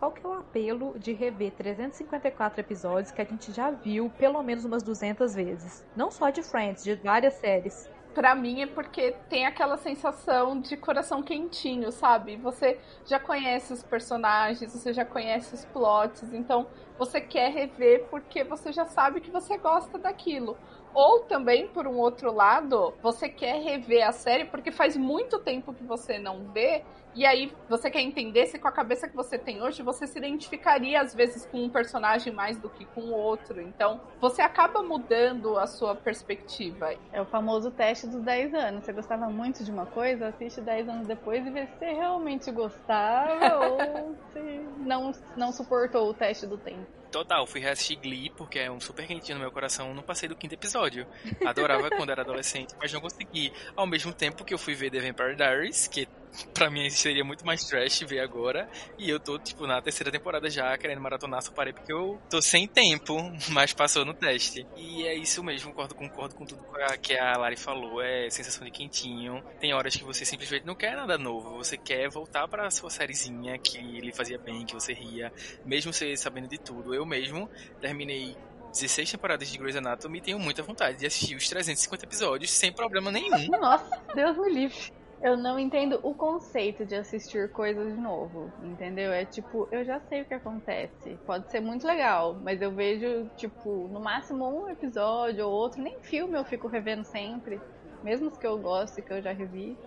qual 0.00 0.10
que 0.10 0.26
é 0.26 0.28
o 0.28 0.32
apelo 0.32 0.98
de 0.98 1.12
rever 1.12 1.52
354 1.52 2.60
episódios 2.60 3.12
que 3.12 3.22
a 3.22 3.24
gente 3.24 3.52
já 3.52 3.70
viu 3.70 4.10
pelo 4.18 4.42
menos 4.42 4.64
umas 4.64 4.82
200 4.82 5.32
vezes? 5.32 5.86
Não 5.94 6.10
só 6.10 6.30
de 6.30 6.42
Friends, 6.42 6.82
de 6.82 6.96
várias 6.96 7.34
séries 7.34 7.88
para 8.14 8.34
mim 8.34 8.62
é 8.62 8.66
porque 8.66 9.14
tem 9.28 9.46
aquela 9.46 9.76
sensação 9.76 10.60
de 10.60 10.76
coração 10.76 11.22
quentinho, 11.22 11.90
sabe? 11.92 12.36
Você 12.36 12.78
já 13.06 13.18
conhece 13.18 13.72
os 13.72 13.82
personagens, 13.82 14.72
você 14.72 14.92
já 14.92 15.04
conhece 15.04 15.54
os 15.54 15.64
plots, 15.66 16.32
então 16.32 16.66
você 16.98 17.20
quer 17.20 17.50
rever 17.50 18.06
porque 18.10 18.44
você 18.44 18.72
já 18.72 18.84
sabe 18.84 19.20
que 19.20 19.30
você 19.30 19.56
gosta 19.56 19.98
daquilo. 19.98 20.56
Ou 20.92 21.20
também, 21.20 21.68
por 21.68 21.86
um 21.86 21.98
outro 21.98 22.32
lado, 22.32 22.94
você 23.02 23.28
quer 23.28 23.60
rever 23.62 24.06
a 24.06 24.12
série 24.12 24.44
porque 24.44 24.70
faz 24.70 24.96
muito 24.96 25.38
tempo 25.38 25.72
que 25.72 25.84
você 25.84 26.18
não 26.18 26.44
vê, 26.52 26.82
e 27.14 27.26
aí 27.26 27.52
você 27.68 27.90
quer 27.90 28.00
entender 28.00 28.46
se 28.46 28.58
com 28.58 28.68
a 28.68 28.72
cabeça 28.72 29.08
que 29.08 29.16
você 29.16 29.36
tem 29.36 29.60
hoje 29.60 29.82
você 29.82 30.06
se 30.06 30.16
identificaria 30.16 31.00
às 31.00 31.12
vezes 31.12 31.44
com 31.44 31.64
um 31.64 31.68
personagem 31.68 32.32
mais 32.32 32.56
do 32.58 32.68
que 32.68 32.84
com 32.84 33.00
o 33.00 33.12
outro. 33.12 33.60
Então, 33.60 34.00
você 34.20 34.42
acaba 34.42 34.82
mudando 34.82 35.58
a 35.58 35.66
sua 35.66 35.94
perspectiva. 35.94 36.94
É 37.12 37.20
o 37.20 37.24
famoso 37.24 37.70
teste 37.70 38.06
dos 38.06 38.22
10 38.22 38.54
anos. 38.54 38.84
Você 38.84 38.92
gostava 38.92 39.28
muito 39.28 39.64
de 39.64 39.70
uma 39.72 39.86
coisa, 39.86 40.28
assiste 40.28 40.60
10 40.60 40.88
anos 40.88 41.06
depois 41.06 41.44
e 41.44 41.50
vê 41.50 41.66
se 41.66 41.78
você 41.78 41.92
realmente 41.92 42.50
gostava 42.52 43.58
ou 43.66 44.14
se 44.32 44.60
não, 44.78 45.12
não 45.36 45.52
suportou 45.52 46.08
o 46.08 46.14
teste 46.14 46.46
do 46.46 46.56
tempo. 46.56 46.99
Total, 47.10 47.44
fui 47.46 47.60
reassistir 47.60 47.98
Glee 47.98 48.30
porque 48.30 48.58
é 48.60 48.70
um 48.70 48.80
super 48.80 49.06
quentinho 49.06 49.38
no 49.38 49.42
meu 49.42 49.50
coração. 49.50 49.92
Não 49.92 50.02
passei 50.02 50.28
do 50.28 50.36
quinto 50.36 50.54
episódio. 50.54 51.06
Adorava 51.44 51.90
quando 51.90 52.10
era 52.10 52.22
adolescente, 52.22 52.74
mas 52.80 52.92
não 52.92 53.00
consegui. 53.00 53.52
Ao 53.74 53.86
mesmo 53.86 54.12
tempo 54.12 54.44
que 54.44 54.54
eu 54.54 54.58
fui 54.58 54.74
ver 54.74 54.90
The 54.90 55.00
Vampire 55.00 55.34
Diaries, 55.34 55.88
que 55.88 56.08
pra 56.54 56.70
mim 56.70 56.88
seria 56.90 57.24
muito 57.24 57.44
mais 57.44 57.64
trash 57.64 58.00
ver 58.00 58.20
agora. 58.20 58.68
E 58.98 59.08
eu 59.08 59.18
tô, 59.18 59.38
tipo, 59.38 59.66
na 59.66 59.80
terceira 59.80 60.10
temporada 60.10 60.48
já, 60.48 60.76
querendo 60.76 61.00
maratonar, 61.00 61.42
só 61.42 61.52
parei 61.52 61.72
porque 61.72 61.92
eu 61.92 62.20
tô 62.28 62.40
sem 62.40 62.66
tempo, 62.66 63.16
mas 63.50 63.72
passou 63.72 64.04
no 64.04 64.14
teste. 64.14 64.66
E 64.76 65.06
é 65.06 65.14
isso 65.14 65.42
mesmo, 65.42 65.70
concordo, 65.70 65.94
concordo 65.94 66.34
com 66.34 66.44
tudo 66.44 66.60
que 67.02 67.16
a 67.16 67.36
Lari 67.36 67.56
falou. 67.56 68.00
É 68.02 68.28
sensação 68.30 68.64
de 68.64 68.70
quentinho. 68.70 69.42
Tem 69.60 69.72
horas 69.74 69.94
que 69.94 70.04
você 70.04 70.24
simplesmente 70.24 70.66
não 70.66 70.74
quer 70.74 70.96
nada 70.96 71.18
novo. 71.18 71.56
Você 71.58 71.76
quer 71.76 72.08
voltar 72.08 72.46
pra 72.48 72.70
sua 72.70 72.90
sériezinha 72.90 73.58
que 73.58 73.78
lhe 73.78 74.12
fazia 74.12 74.38
bem, 74.38 74.64
que 74.64 74.74
você 74.74 74.92
ria, 74.92 75.32
mesmo 75.64 75.92
você 75.92 76.16
sabendo 76.16 76.48
de 76.48 76.58
tudo. 76.58 76.94
Eu 76.94 77.04
mesmo 77.04 77.48
terminei 77.80 78.36
16 78.72 79.10
temporadas 79.10 79.50
de 79.50 79.58
Grey's 79.58 79.76
Anatomy 79.76 80.18
e 80.18 80.20
tenho 80.20 80.38
muita 80.38 80.62
vontade 80.62 80.98
de 80.98 81.06
assistir 81.06 81.34
os 81.34 81.48
350 81.48 82.04
episódios 82.04 82.50
sem 82.50 82.72
problema 82.72 83.10
nenhum. 83.10 83.48
Nossa, 83.48 84.00
Deus 84.14 84.36
me 84.38 84.50
livre. 84.50 84.99
Eu 85.22 85.36
não 85.36 85.58
entendo 85.58 86.00
o 86.02 86.14
conceito 86.14 86.86
de 86.86 86.94
assistir 86.94 87.52
coisas 87.52 87.94
de 87.94 88.00
novo, 88.00 88.54
entendeu? 88.58 89.12
É 89.12 89.26
tipo, 89.26 89.68
eu 89.70 89.84
já 89.84 90.00
sei 90.00 90.22
o 90.22 90.26
que 90.26 90.32
acontece. 90.34 91.20
Pode 91.26 91.50
ser 91.50 91.60
muito 91.60 91.86
legal, 91.86 92.40
mas 92.42 92.62
eu 92.62 92.74
vejo, 92.74 93.28
tipo, 93.36 93.88
no 93.88 94.00
máximo 94.00 94.48
um 94.64 94.68
episódio 94.70 95.46
ou 95.46 95.52
outro, 95.52 95.82
nem 95.82 96.00
filme 96.02 96.38
eu 96.38 96.44
fico 96.44 96.68
revendo 96.68 97.04
sempre, 97.04 97.62
mesmo 98.02 98.28
os 98.28 98.36
que 98.38 98.46
eu 98.46 98.58
gosto 98.60 98.98
e 98.98 99.02
que 99.02 99.12
eu 99.12 99.20
já 99.22 99.32
revi. 99.32 99.78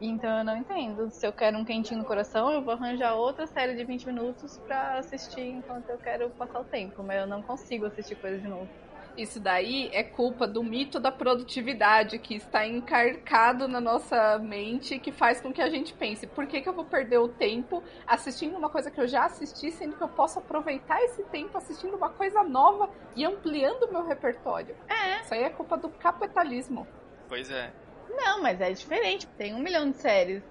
Então 0.00 0.38
eu 0.38 0.44
não 0.44 0.56
entendo. 0.58 1.10
Se 1.10 1.26
eu 1.26 1.32
quero 1.32 1.58
um 1.58 1.64
quentinho 1.64 2.00
no 2.00 2.06
coração, 2.06 2.52
eu 2.52 2.64
vou 2.64 2.74
arranjar 2.74 3.14
outra 3.16 3.46
série 3.46 3.76
de 3.76 3.84
20 3.86 4.06
minutos 4.06 4.60
pra 4.66 4.98
assistir 4.98 5.42
enquanto 5.42 5.90
eu 5.90 5.98
quero 6.00 6.30
passar 6.32 6.60
o 6.60 6.66
tempo. 6.66 7.02
Mas 7.04 7.20
eu 7.20 7.26
não 7.28 7.42
consigo 7.42 7.86
assistir 7.86 8.16
coisa 8.16 8.40
de 8.40 8.48
novo. 8.48 8.70
Isso 9.16 9.38
daí 9.38 9.88
é 9.92 10.02
culpa 10.02 10.46
do 10.46 10.62
mito 10.62 10.98
da 10.98 11.12
produtividade 11.12 12.18
que 12.18 12.34
está 12.34 12.66
encarcado 12.66 13.68
na 13.68 13.80
nossa 13.80 14.38
mente 14.38 14.98
que 14.98 15.12
faz 15.12 15.40
com 15.40 15.52
que 15.52 15.62
a 15.62 15.70
gente 15.70 15.92
pense: 15.92 16.26
por 16.26 16.46
que, 16.46 16.60
que 16.60 16.68
eu 16.68 16.72
vou 16.72 16.84
perder 16.84 17.18
o 17.18 17.28
tempo 17.28 17.82
assistindo 18.06 18.56
uma 18.56 18.68
coisa 18.68 18.90
que 18.90 19.00
eu 19.00 19.06
já 19.06 19.24
assisti, 19.24 19.70
sendo 19.70 19.96
que 19.96 20.02
eu 20.02 20.08
posso 20.08 20.40
aproveitar 20.40 21.00
esse 21.02 21.22
tempo 21.24 21.56
assistindo 21.56 21.96
uma 21.96 22.10
coisa 22.10 22.42
nova 22.42 22.90
e 23.14 23.24
ampliando 23.24 23.84
o 23.84 23.92
meu 23.92 24.04
repertório? 24.04 24.74
É. 24.88 25.20
Isso 25.20 25.32
aí 25.32 25.44
é 25.44 25.50
culpa 25.50 25.76
do 25.76 25.88
capitalismo. 25.88 26.86
Pois 27.28 27.50
é. 27.50 27.72
Não, 28.10 28.42
mas 28.42 28.60
é 28.60 28.72
diferente. 28.72 29.26
Tem 29.38 29.54
um 29.54 29.60
milhão 29.60 29.90
de 29.90 29.96
séries 29.96 30.42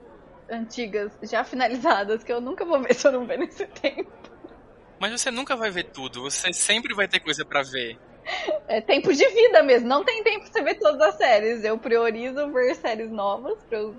antigas 0.50 1.12
já 1.24 1.44
finalizadas 1.44 2.24
que 2.24 2.32
eu 2.32 2.40
nunca 2.40 2.64
vou 2.64 2.82
ver 2.82 2.94
se 2.96 3.06
eu 3.08 3.12
não 3.12 3.26
ver 3.26 3.40
nesse 3.40 3.68
tempo. 3.68 4.12
Mas 5.00 5.20
você 5.20 5.30
nunca 5.30 5.56
vai 5.56 5.70
ver 5.70 5.86
tudo, 5.86 6.22
você 6.22 6.54
sempre 6.54 6.94
vai 6.94 7.10
ter 7.10 7.20
coisa 7.20 7.44
pra 7.44 7.62
ver. 7.62 8.00
É 8.68 8.82
tempo 8.82 9.14
de 9.14 9.28
vida 9.28 9.64
mesmo. 9.64 9.88
Não 9.88 10.04
tem 10.04 10.24
tempo 10.24 10.42
pra 10.42 10.52
você 10.52 10.62
ver 10.62 10.76
todas 10.76 11.02
as 11.02 11.16
séries. 11.16 11.64
Eu 11.64 11.78
priorizo 11.78 12.52
ver 12.52 12.76
séries 12.76 13.12
novas 13.12 13.64
pra 13.66 13.78
eu 13.78 13.96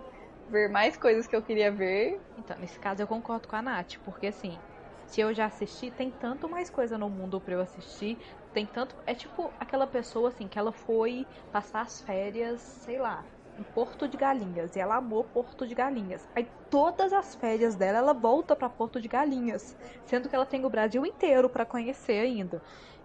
ver 0.50 0.68
mais 0.68 0.96
coisas 0.96 1.26
que 1.26 1.34
eu 1.34 1.42
queria 1.42 1.70
ver. 1.70 2.20
Então, 2.38 2.56
nesse 2.58 2.78
caso 2.78 3.02
eu 3.02 3.06
concordo 3.06 3.48
com 3.48 3.56
a 3.56 3.62
Nath, 3.62 3.96
porque 4.04 4.26
assim, 4.26 4.58
se 5.06 5.20
eu 5.20 5.32
já 5.32 5.46
assisti, 5.46 5.90
tem 5.90 6.10
tanto 6.10 6.48
mais 6.48 6.70
coisa 6.70 6.98
no 6.98 7.08
mundo 7.08 7.40
pra 7.40 7.54
eu 7.54 7.60
assistir. 7.60 8.18
Tem 8.52 8.66
tanto. 8.66 8.94
É 9.06 9.14
tipo 9.14 9.50
aquela 9.58 9.86
pessoa 9.86 10.28
assim, 10.28 10.48
que 10.48 10.58
ela 10.58 10.72
foi 10.72 11.26
passar 11.52 11.82
as 11.82 12.00
férias, 12.00 12.60
sei 12.60 12.98
lá, 12.98 13.24
em 13.58 13.62
Porto 13.62 14.08
de 14.08 14.16
Galinhas. 14.16 14.74
E 14.76 14.80
ela 14.80 14.96
amou 14.96 15.24
Porto 15.24 15.66
de 15.66 15.74
Galinhas. 15.74 16.26
Aí 16.34 16.48
todas 16.70 17.12
as 17.12 17.34
férias 17.34 17.74
dela, 17.74 17.98
ela 17.98 18.12
volta 18.12 18.56
pra 18.56 18.68
Porto 18.68 19.00
de 19.00 19.08
Galinhas. 19.08 19.76
Sendo 20.06 20.28
que 20.28 20.34
ela 20.34 20.46
tem 20.46 20.64
o 20.64 20.70
Brasil 20.70 21.04
inteiro 21.04 21.48
pra 21.48 21.64
conhecer 21.64 22.20
ainda. 22.20 22.62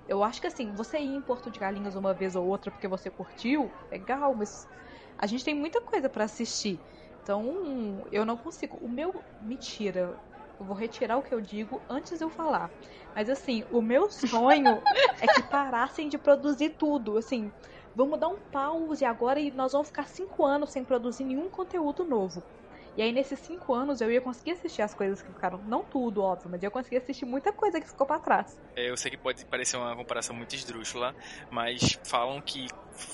Eu 0.10 0.24
acho 0.24 0.42
que 0.42 0.48
assim, 0.48 0.74
você 0.74 0.98
ir 0.98 1.16
em 1.16 1.22
Porto 1.22 1.52
de 1.52 1.60
Galinhas 1.60 1.96
uma 1.96 2.16
vez 2.16 2.36
ou 2.36 2.44
outra 2.48 2.72
porque 2.72 2.88
você 2.88 3.12
curtiu, 3.12 3.72
legal, 3.92 4.34
mas 4.34 4.68
a 5.16 5.28
gente 5.28 5.46
tem 5.46 5.54
muita 5.54 5.80
coisa 5.82 6.10
pra 6.10 6.24
assistir. 6.24 6.82
Então, 7.22 8.04
eu 8.12 8.26
não 8.26 8.36
consigo. 8.36 8.76
O 8.82 8.90
meu. 8.90 9.24
Mentira. 9.40 10.20
Eu 10.60 10.66
vou 10.66 10.76
retirar 10.76 11.16
o 11.18 11.22
que 11.22 11.34
eu 11.34 11.40
digo 11.40 11.86
antes 11.88 12.18
de 12.18 12.24
eu 12.24 12.30
falar. 12.30 12.74
Mas 13.16 13.30
assim, 13.30 13.64
o 13.70 13.84
meu 13.84 14.10
sonho 14.10 14.82
é 15.22 15.28
que 15.28 15.44
parassem 15.44 16.10
de 16.10 16.18
produzir 16.18 16.72
tudo. 16.72 17.16
Assim, 17.16 17.54
vamos 17.94 18.20
dar 18.20 18.30
um 18.30 18.40
pause 18.52 19.06
agora 19.06 19.40
e 19.40 19.52
nós 19.52 19.74
vamos 19.74 19.90
ficar 19.90 20.08
cinco 20.08 20.44
anos 20.44 20.72
sem 20.72 20.84
produzir 20.84 21.24
nenhum 21.24 21.52
conteúdo 21.52 22.04
novo. 22.04 22.44
E 23.00 23.02
aí, 23.02 23.14
nesses 23.14 23.40
cinco 23.40 23.74
anos, 23.74 24.02
eu 24.02 24.12
ia 24.12 24.20
conseguir 24.20 24.52
assistir 24.52 24.82
as 24.82 24.94
coisas 24.94 25.22
que 25.22 25.32
ficaram. 25.32 25.58
Não 25.60 25.86
tudo, 25.86 26.22
óbvio, 26.22 26.50
mas 26.52 26.62
eu 26.62 26.70
consegui 26.70 26.98
assistir 26.98 27.24
muita 27.24 27.54
coisa 27.54 27.80
que 27.80 27.88
ficou 27.88 28.06
pra 28.06 28.20
trás. 28.20 28.60
É, 28.76 28.90
Eu 28.90 28.98
sei 28.98 29.10
que 29.10 29.16
pode 29.16 29.46
parecer 29.46 29.78
uma 29.78 29.96
comparação 29.96 30.36
muito 30.36 30.54
esdrúxula, 30.54 31.16
mas 31.50 31.98
falam 32.04 32.42
que 32.42 32.68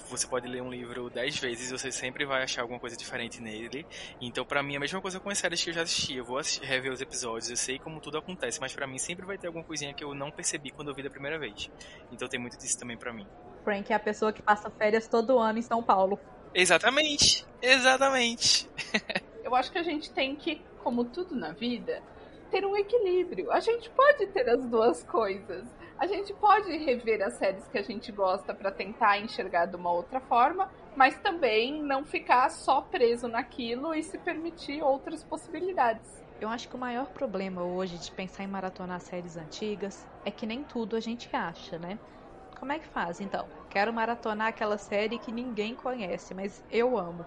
você 0.10 0.26
pode 0.26 0.48
ler 0.48 0.64
um 0.64 0.72
livro 0.72 1.08
dez 1.12 1.38
vezes 1.38 1.70
e 1.70 1.78
você 1.78 1.92
sempre 1.92 2.26
vai 2.26 2.42
achar 2.42 2.64
alguma 2.64 2.80
coisa 2.80 2.98
diferente 2.98 3.40
nele. 3.40 3.86
Então, 4.20 4.44
pra 4.44 4.64
mim, 4.64 4.74
é 4.74 4.78
a 4.78 4.80
mesma 4.80 5.00
coisa 5.00 5.20
com 5.20 5.30
as 5.30 5.38
séries 5.38 5.64
que 5.64 5.70
eu 5.70 5.74
já 5.76 5.84
assisti. 5.84 6.16
Eu 6.16 6.26
vou 6.26 6.40
assistir, 6.40 6.66
rever 6.66 6.92
os 6.92 7.00
episódios, 7.00 7.52
eu 7.52 7.56
sei 7.56 7.78
como 7.78 8.00
tudo 8.00 8.18
acontece, 8.18 8.60
mas 8.60 8.74
pra 8.74 8.88
mim 8.88 8.98
sempre 8.98 9.24
vai 9.24 9.38
ter 9.38 9.46
alguma 9.46 9.64
coisinha 9.64 9.94
que 9.94 10.04
eu 10.04 10.16
não 10.16 10.32
percebi 10.32 10.72
quando 10.72 10.88
eu 10.88 10.96
vi 10.96 11.04
da 11.04 11.12
primeira 11.12 11.38
vez. 11.38 11.70
Então 12.12 12.28
tem 12.28 12.40
muito 12.40 12.58
disso 12.58 12.80
também 12.80 12.98
pra 12.98 13.14
mim. 13.14 13.28
Frank 13.64 13.94
é 13.94 13.96
a 13.96 14.00
pessoa 14.00 14.34
que 14.34 14.42
passa 14.42 14.68
férias 14.72 15.08
todo 15.08 15.38
ano 15.38 15.60
em 15.60 15.62
São 15.62 15.84
Paulo. 15.84 16.20
Exatamente! 16.56 17.46
Exatamente! 17.62 18.68
Eu 19.46 19.54
acho 19.54 19.72
que 19.72 19.78
a 19.78 19.84
gente 19.84 20.12
tem 20.12 20.36
que, 20.36 20.60
como 20.84 21.06
tudo 21.06 21.36
na 21.36 21.52
vida, 21.52 22.02
ter 22.50 22.66
um 22.66 22.76
equilíbrio. 22.76 23.52
A 23.52 23.60
gente 23.60 23.92
pode 23.92 24.26
ter 24.28 24.50
as 24.50 24.66
duas 24.66 25.04
coisas. 25.04 25.68
A 26.00 26.08
gente 26.08 26.34
pode 26.34 26.76
rever 26.78 27.22
as 27.22 27.36
séries 27.36 27.68
que 27.68 27.78
a 27.78 27.84
gente 27.84 28.12
gosta 28.12 28.56
para 28.56 28.72
tentar 28.72 29.20
enxergar 29.20 29.68
de 29.68 29.76
uma 29.76 29.92
outra 29.92 30.20
forma, 30.20 30.68
mas 30.96 31.20
também 31.20 31.80
não 31.80 32.04
ficar 32.04 32.50
só 32.50 32.82
preso 32.82 33.28
naquilo 33.28 33.94
e 33.94 34.02
se 34.02 34.18
permitir 34.18 34.82
outras 34.82 35.24
possibilidades. 35.24 36.26
Eu 36.42 36.50
acho 36.50 36.68
que 36.68 36.76
o 36.76 36.80
maior 36.80 37.06
problema 37.10 37.62
hoje 37.62 38.00
de 38.00 38.12
pensar 38.12 38.44
em 38.44 38.48
maratonar 38.48 39.00
séries 39.00 39.38
antigas 39.38 40.08
é 40.26 40.32
que 40.32 40.48
nem 40.48 40.64
tudo 40.64 40.96
a 40.96 41.00
gente 41.00 41.30
acha, 41.32 41.78
né? 41.78 42.00
Como 42.60 42.72
é 42.72 42.80
que 42.80 42.88
faz 42.88 43.22
então? 43.22 43.48
Quero 43.70 43.94
maratonar 43.94 44.48
aquela 44.48 44.80
série 44.80 45.20
que 45.20 45.32
ninguém 45.32 45.76
conhece, 45.76 46.34
mas 46.34 46.66
eu 46.72 46.98
amo. 46.98 47.24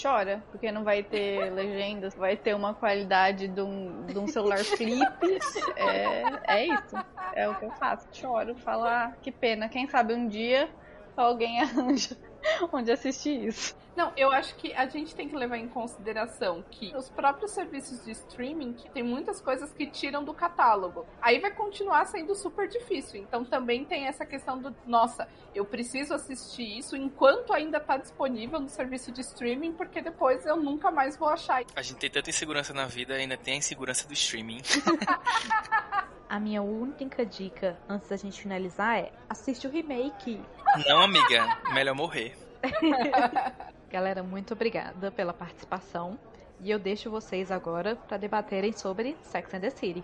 Chora, 0.00 0.42
porque 0.50 0.72
não 0.72 0.84
vai 0.84 1.02
ter 1.02 1.50
legendas, 1.52 2.14
vai 2.14 2.36
ter 2.36 2.54
uma 2.54 2.74
qualidade 2.74 3.48
de 3.48 3.60
um, 3.60 4.06
de 4.06 4.18
um 4.18 4.26
celular 4.26 4.58
flip. 4.58 5.38
É, 5.76 6.56
é 6.56 6.66
isso. 6.66 6.96
É 7.34 7.48
o 7.48 7.54
que 7.54 7.64
eu 7.64 7.70
faço. 7.72 8.06
Choro, 8.12 8.54
falo, 8.56 8.84
ah, 8.84 9.12
que 9.22 9.30
pena. 9.30 9.68
Quem 9.68 9.88
sabe 9.88 10.14
um 10.14 10.26
dia 10.28 10.68
alguém 11.16 11.60
arranja 11.62 12.16
onde 12.72 12.90
assistir 12.90 13.46
isso. 13.46 13.76
Não, 13.94 14.10
eu 14.16 14.32
acho 14.32 14.54
que 14.56 14.72
a 14.72 14.86
gente 14.86 15.14
tem 15.14 15.28
que 15.28 15.36
levar 15.36 15.58
em 15.58 15.68
consideração 15.68 16.64
que 16.70 16.96
os 16.96 17.10
próprios 17.10 17.50
serviços 17.50 18.02
de 18.04 18.12
streaming 18.12 18.74
tem 18.94 19.02
muitas 19.02 19.40
coisas 19.40 19.70
que 19.72 19.86
tiram 19.86 20.24
do 20.24 20.32
catálogo. 20.32 21.06
Aí 21.20 21.38
vai 21.40 21.50
continuar 21.50 22.06
sendo 22.06 22.34
super 22.34 22.66
difícil. 22.68 23.20
Então 23.20 23.44
também 23.44 23.84
tem 23.84 24.06
essa 24.06 24.24
questão 24.24 24.58
do, 24.58 24.74
nossa, 24.86 25.28
eu 25.54 25.64
preciso 25.64 26.14
assistir 26.14 26.78
isso 26.78 26.96
enquanto 26.96 27.52
ainda 27.52 27.78
tá 27.78 27.98
disponível 27.98 28.58
no 28.58 28.68
serviço 28.68 29.12
de 29.12 29.20
streaming, 29.20 29.72
porque 29.72 30.00
depois 30.00 30.46
eu 30.46 30.56
nunca 30.56 30.90
mais 30.90 31.16
vou 31.16 31.28
achar. 31.28 31.62
A 31.76 31.82
gente 31.82 31.98
tem 31.98 32.10
tanta 32.10 32.30
insegurança 32.30 32.72
na 32.72 32.86
vida, 32.86 33.14
ainda 33.14 33.36
tem 33.36 33.54
a 33.54 33.56
insegurança 33.58 34.08
do 34.08 34.14
streaming. 34.14 34.62
A 36.32 36.40
minha 36.40 36.62
única 36.62 37.26
dica 37.26 37.76
antes 37.86 38.08
da 38.08 38.16
gente 38.16 38.40
finalizar 38.40 38.98
é 38.98 39.12
assiste 39.28 39.66
o 39.66 39.70
remake. 39.70 40.40
Não, 40.88 41.02
amiga, 41.02 41.58
melhor 41.74 41.94
morrer. 41.94 42.34
Galera, 43.92 44.22
muito 44.22 44.54
obrigada 44.54 45.10
pela 45.10 45.34
participação. 45.34 46.18
E 46.58 46.70
eu 46.70 46.78
deixo 46.78 47.10
vocês 47.10 47.52
agora 47.52 47.96
para 47.96 48.16
debaterem 48.16 48.72
sobre 48.72 49.14
Sex 49.20 49.52
and 49.52 49.60
the 49.60 49.68
City. 49.68 50.02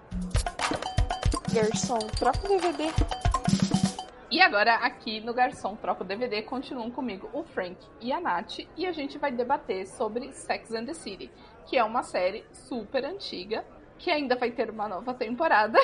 Garçom, 1.51 1.97
troca 2.19 2.45
o 2.45 2.49
DVD. 2.49 2.85
E 4.31 4.43
agora, 4.43 4.75
aqui 4.75 5.21
no 5.21 5.33
Garçom 5.33 5.77
Troca 5.77 6.05
o 6.05 6.07
DVD, 6.07 6.43
continuam 6.43 6.91
comigo 6.91 7.31
o 7.33 7.43
Frank 7.43 7.79
e 8.03 8.13
a 8.13 8.21
Nath, 8.21 8.59
e 8.77 8.85
a 8.85 8.93
gente 8.93 9.17
vai 9.17 9.33
debater 9.33 9.87
sobre 9.87 10.31
Sex 10.35 10.73
and 10.73 10.85
the 10.85 10.93
City, 10.93 11.31
que 11.65 11.79
é 11.79 11.83
uma 11.83 12.03
série 12.03 12.45
super 12.53 13.03
antiga, 13.07 13.65
que 13.97 14.11
ainda 14.11 14.37
vai 14.37 14.51
ter 14.51 14.69
uma 14.69 14.87
nova 14.87 15.15
temporada. 15.15 15.79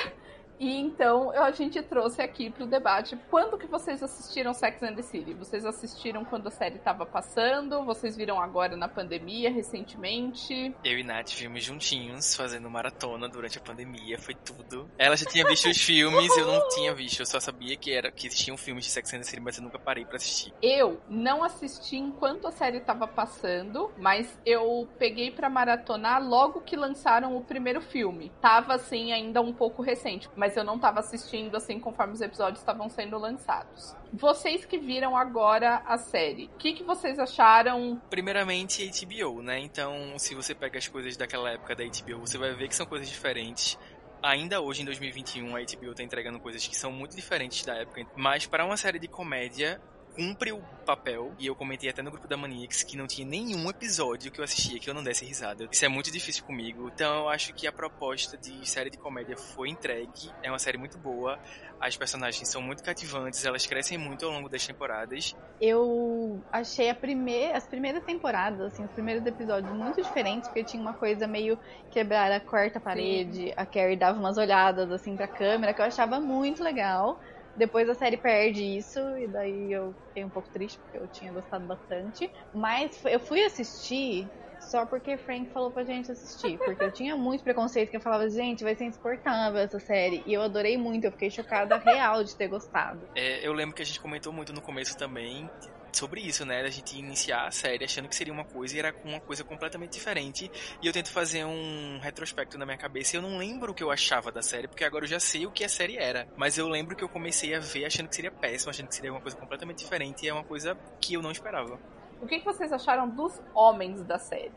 E 0.59 0.75
então 0.79 1.31
a 1.31 1.51
gente 1.51 1.81
trouxe 1.81 2.21
aqui 2.21 2.49
pro 2.49 2.65
debate 2.65 3.17
quando 3.29 3.57
que 3.57 3.67
vocês 3.67 4.01
assistiram 4.01 4.53
Sex 4.53 4.81
and 4.83 4.95
the 4.95 5.01
City? 5.01 5.33
Vocês 5.33 5.65
assistiram 5.65 6.23
quando 6.23 6.47
a 6.47 6.51
série 6.51 6.79
tava 6.79 7.05
passando? 7.05 7.83
Vocês 7.83 8.15
viram 8.15 8.39
agora 8.39 8.75
na 8.75 8.87
pandemia, 8.87 9.51
recentemente? 9.51 10.73
Eu 10.83 10.97
e 10.97 11.03
Nath 11.03 11.31
vimos 11.33 11.63
juntinhos, 11.63 12.35
fazendo 12.35 12.69
maratona 12.69 13.27
durante 13.27 13.57
a 13.57 13.61
pandemia, 13.61 14.17
foi 14.17 14.35
tudo. 14.35 14.89
Ela 14.97 15.15
já 15.15 15.25
tinha 15.25 15.45
visto 15.45 15.69
os 15.69 15.81
filmes, 15.81 16.35
eu 16.37 16.47
não 16.47 16.67
tinha 16.69 16.93
visto, 16.93 17.19
eu 17.19 17.25
só 17.25 17.39
sabia 17.39 17.75
que 17.75 17.91
era 17.91 18.11
que 18.11 18.27
existiam 18.27 18.57
filmes 18.57 18.85
de 18.85 18.91
Sex 18.91 19.13
and 19.13 19.17
the 19.19 19.23
City, 19.23 19.41
mas 19.41 19.57
eu 19.57 19.63
nunca 19.63 19.79
parei 19.79 20.05
pra 20.05 20.17
assistir. 20.17 20.53
Eu 20.61 21.01
não 21.09 21.43
assisti 21.43 21.97
enquanto 21.97 22.47
a 22.47 22.51
série 22.51 22.79
tava 22.79 23.07
passando, 23.07 23.91
mas 23.97 24.39
eu 24.45 24.87
peguei 24.97 25.31
pra 25.31 25.49
maratonar 25.49 26.23
logo 26.25 26.61
que 26.61 26.75
lançaram 26.75 27.35
o 27.35 27.41
primeiro 27.41 27.81
filme. 27.81 28.31
Tava 28.41 28.75
assim 28.75 29.11
ainda 29.11 29.41
um 29.41 29.53
pouco 29.53 29.81
recente, 29.81 30.29
mas 30.35 30.44
eu 30.55 30.63
não 30.63 30.77
tava 30.77 30.99
assistindo 30.99 31.55
assim 31.55 31.79
conforme 31.79 32.13
os 32.13 32.21
episódios 32.21 32.59
estavam 32.59 32.89
sendo 32.89 33.17
lançados. 33.17 33.95
Vocês 34.11 34.65
que 34.65 34.77
viram 34.77 35.15
agora 35.15 35.81
a 35.85 35.97
série, 35.97 36.45
o 36.45 36.57
que, 36.57 36.73
que 36.73 36.83
vocês 36.83 37.17
acharam? 37.19 38.01
Primeiramente, 38.09 38.89
HBO, 38.89 39.41
né? 39.41 39.59
Então, 39.59 40.17
se 40.17 40.35
você 40.35 40.53
pega 40.53 40.77
as 40.77 40.87
coisas 40.87 41.15
daquela 41.15 41.51
época 41.51 41.75
da 41.75 41.83
HBO, 41.83 42.19
você 42.19 42.37
vai 42.37 42.53
ver 42.53 42.67
que 42.67 42.75
são 42.75 42.85
coisas 42.85 43.07
diferentes. 43.07 43.77
Ainda 44.21 44.59
hoje, 44.59 44.81
em 44.81 44.85
2021, 44.85 45.55
a 45.55 45.59
HBO 45.59 45.93
tá 45.93 46.03
entregando 46.03 46.39
coisas 46.39 46.65
que 46.67 46.75
são 46.75 46.91
muito 46.91 47.15
diferentes 47.15 47.63
da 47.63 47.75
época. 47.75 48.05
Mas 48.15 48.45
para 48.45 48.65
uma 48.65 48.75
série 48.75 48.97
de 48.97 49.07
comédia, 49.07 49.79
cumpre 50.15 50.51
o 50.51 50.61
papel, 50.85 51.33
e 51.37 51.47
eu 51.47 51.55
comentei 51.55 51.89
até 51.89 52.01
no 52.01 52.11
grupo 52.11 52.27
da 52.27 52.37
Maniacs 52.37 52.83
que 52.83 52.95
não 52.95 53.07
tinha 53.07 53.27
nenhum 53.27 53.69
episódio 53.69 54.31
que 54.31 54.39
eu 54.39 54.43
assistia 54.43 54.79
que 54.79 54.89
eu 54.89 54.93
não 54.93 55.03
desse 55.03 55.25
risada. 55.25 55.67
Isso 55.71 55.83
é 55.83 55.89
muito 55.89 56.11
difícil 56.11 56.43
comigo, 56.45 56.89
então 56.93 57.23
eu 57.23 57.29
acho 57.29 57.53
que 57.53 57.67
a 57.67 57.71
proposta 57.71 58.37
de 58.37 58.65
série 58.69 58.89
de 58.89 58.97
comédia 58.97 59.35
foi 59.35 59.69
entregue. 59.69 60.31
É 60.41 60.49
uma 60.49 60.59
série 60.59 60.77
muito 60.77 60.97
boa, 60.97 61.37
as 61.79 61.97
personagens 61.97 62.49
são 62.49 62.61
muito 62.61 62.83
cativantes, 62.83 63.43
elas 63.43 63.65
crescem 63.65 63.97
muito 63.97 64.25
ao 64.25 64.31
longo 64.31 64.47
das 64.47 64.65
temporadas. 64.65 65.35
Eu 65.59 66.41
achei 66.51 66.89
a 66.89 66.95
primeira, 66.95 67.57
as 67.57 67.65
primeiras 67.65 68.03
temporadas, 68.03 68.61
assim, 68.61 68.83
os 68.85 68.91
primeiros 68.91 69.25
episódios 69.25 69.73
muito 69.73 70.01
diferentes, 70.01 70.47
porque 70.47 70.63
tinha 70.63 70.81
uma 70.81 70.93
coisa 70.93 71.27
meio 71.27 71.57
quebrar 71.91 72.31
a 72.31 72.39
quarta 72.39 72.79
parede, 72.79 73.53
a 73.57 73.65
Carrie 73.65 73.97
dava 73.97 74.19
umas 74.19 74.37
olhadas 74.37 74.91
assim 74.91 75.15
pra 75.15 75.27
câmera, 75.27 75.73
que 75.73 75.81
eu 75.81 75.85
achava 75.85 76.19
muito 76.19 76.63
legal. 76.63 77.19
Depois 77.55 77.87
a 77.89 77.93
série 77.93 78.17
perde 78.17 78.61
isso, 78.63 78.99
e 79.17 79.27
daí 79.27 79.71
eu 79.71 79.95
fiquei 80.07 80.25
um 80.25 80.29
pouco 80.29 80.49
triste, 80.51 80.79
porque 80.81 80.97
eu 80.97 81.07
tinha 81.07 81.31
gostado 81.31 81.65
bastante. 81.65 82.29
Mas 82.53 83.03
eu 83.05 83.19
fui 83.19 83.43
assistir 83.43 84.29
só 84.59 84.85
porque 84.85 85.17
Frank 85.17 85.51
falou 85.51 85.71
pra 85.71 85.83
gente 85.83 86.11
assistir. 86.11 86.57
Porque 86.57 86.83
eu 86.83 86.91
tinha 86.91 87.15
muito 87.15 87.43
preconceito 87.43 87.89
que 87.89 87.97
eu 87.97 88.01
falava, 88.01 88.29
gente, 88.29 88.63
vai 88.63 88.75
ser 88.75 88.85
insuportável 88.85 89.59
essa 89.59 89.79
série. 89.79 90.23
E 90.25 90.33
eu 90.33 90.41
adorei 90.41 90.77
muito, 90.77 91.05
eu 91.05 91.11
fiquei 91.11 91.29
chocada 91.29 91.77
real 91.77 92.23
de 92.23 92.35
ter 92.35 92.47
gostado. 92.47 93.07
É, 93.15 93.45
eu 93.45 93.53
lembro 93.53 93.75
que 93.75 93.81
a 93.81 93.85
gente 93.85 94.01
comentou 94.01 94.33
muito 94.33 94.51
no 94.51 94.61
começo 94.61 94.97
também 94.97 95.49
sobre 95.97 96.21
isso, 96.21 96.45
né? 96.45 96.63
Da 96.63 96.69
gente 96.69 96.97
iniciar 96.97 97.47
a 97.47 97.51
série 97.51 97.85
achando 97.85 98.07
que 98.07 98.15
seria 98.15 98.33
uma 98.33 98.45
coisa 98.45 98.75
e 98.75 98.79
era 98.79 98.95
uma 99.03 99.19
coisa 99.19 99.43
completamente 99.43 99.93
diferente. 99.93 100.51
E 100.81 100.87
eu 100.87 100.93
tento 100.93 101.11
fazer 101.11 101.45
um 101.45 101.99
retrospecto 102.01 102.57
na 102.57 102.65
minha 102.65 102.77
cabeça 102.77 103.15
e 103.15 103.19
eu 103.19 103.21
não 103.21 103.37
lembro 103.37 103.71
o 103.71 103.75
que 103.75 103.83
eu 103.83 103.91
achava 103.91 104.31
da 104.31 104.41
série, 104.41 104.67
porque 104.67 104.83
agora 104.83 105.05
eu 105.05 105.09
já 105.09 105.19
sei 105.19 105.45
o 105.45 105.51
que 105.51 105.63
a 105.63 105.69
série 105.69 105.97
era. 105.97 106.27
Mas 106.35 106.57
eu 106.57 106.67
lembro 106.67 106.95
que 106.95 107.03
eu 107.03 107.09
comecei 107.09 107.53
a 107.55 107.59
ver 107.59 107.85
achando 107.85 108.07
que 108.09 108.15
seria 108.15 108.31
péssimo, 108.31 108.69
achando 108.69 108.87
que 108.87 108.95
seria 108.95 109.11
uma 109.11 109.21
coisa 109.21 109.37
completamente 109.37 109.79
diferente 109.79 110.25
e 110.25 110.29
é 110.29 110.33
uma 110.33 110.43
coisa 110.43 110.77
que 110.99 111.13
eu 111.13 111.21
não 111.21 111.31
esperava. 111.31 111.79
O 112.21 112.27
que 112.27 112.39
vocês 112.39 112.71
acharam 112.71 113.09
dos 113.09 113.39
homens 113.53 114.03
da 114.03 114.17
série? 114.17 114.51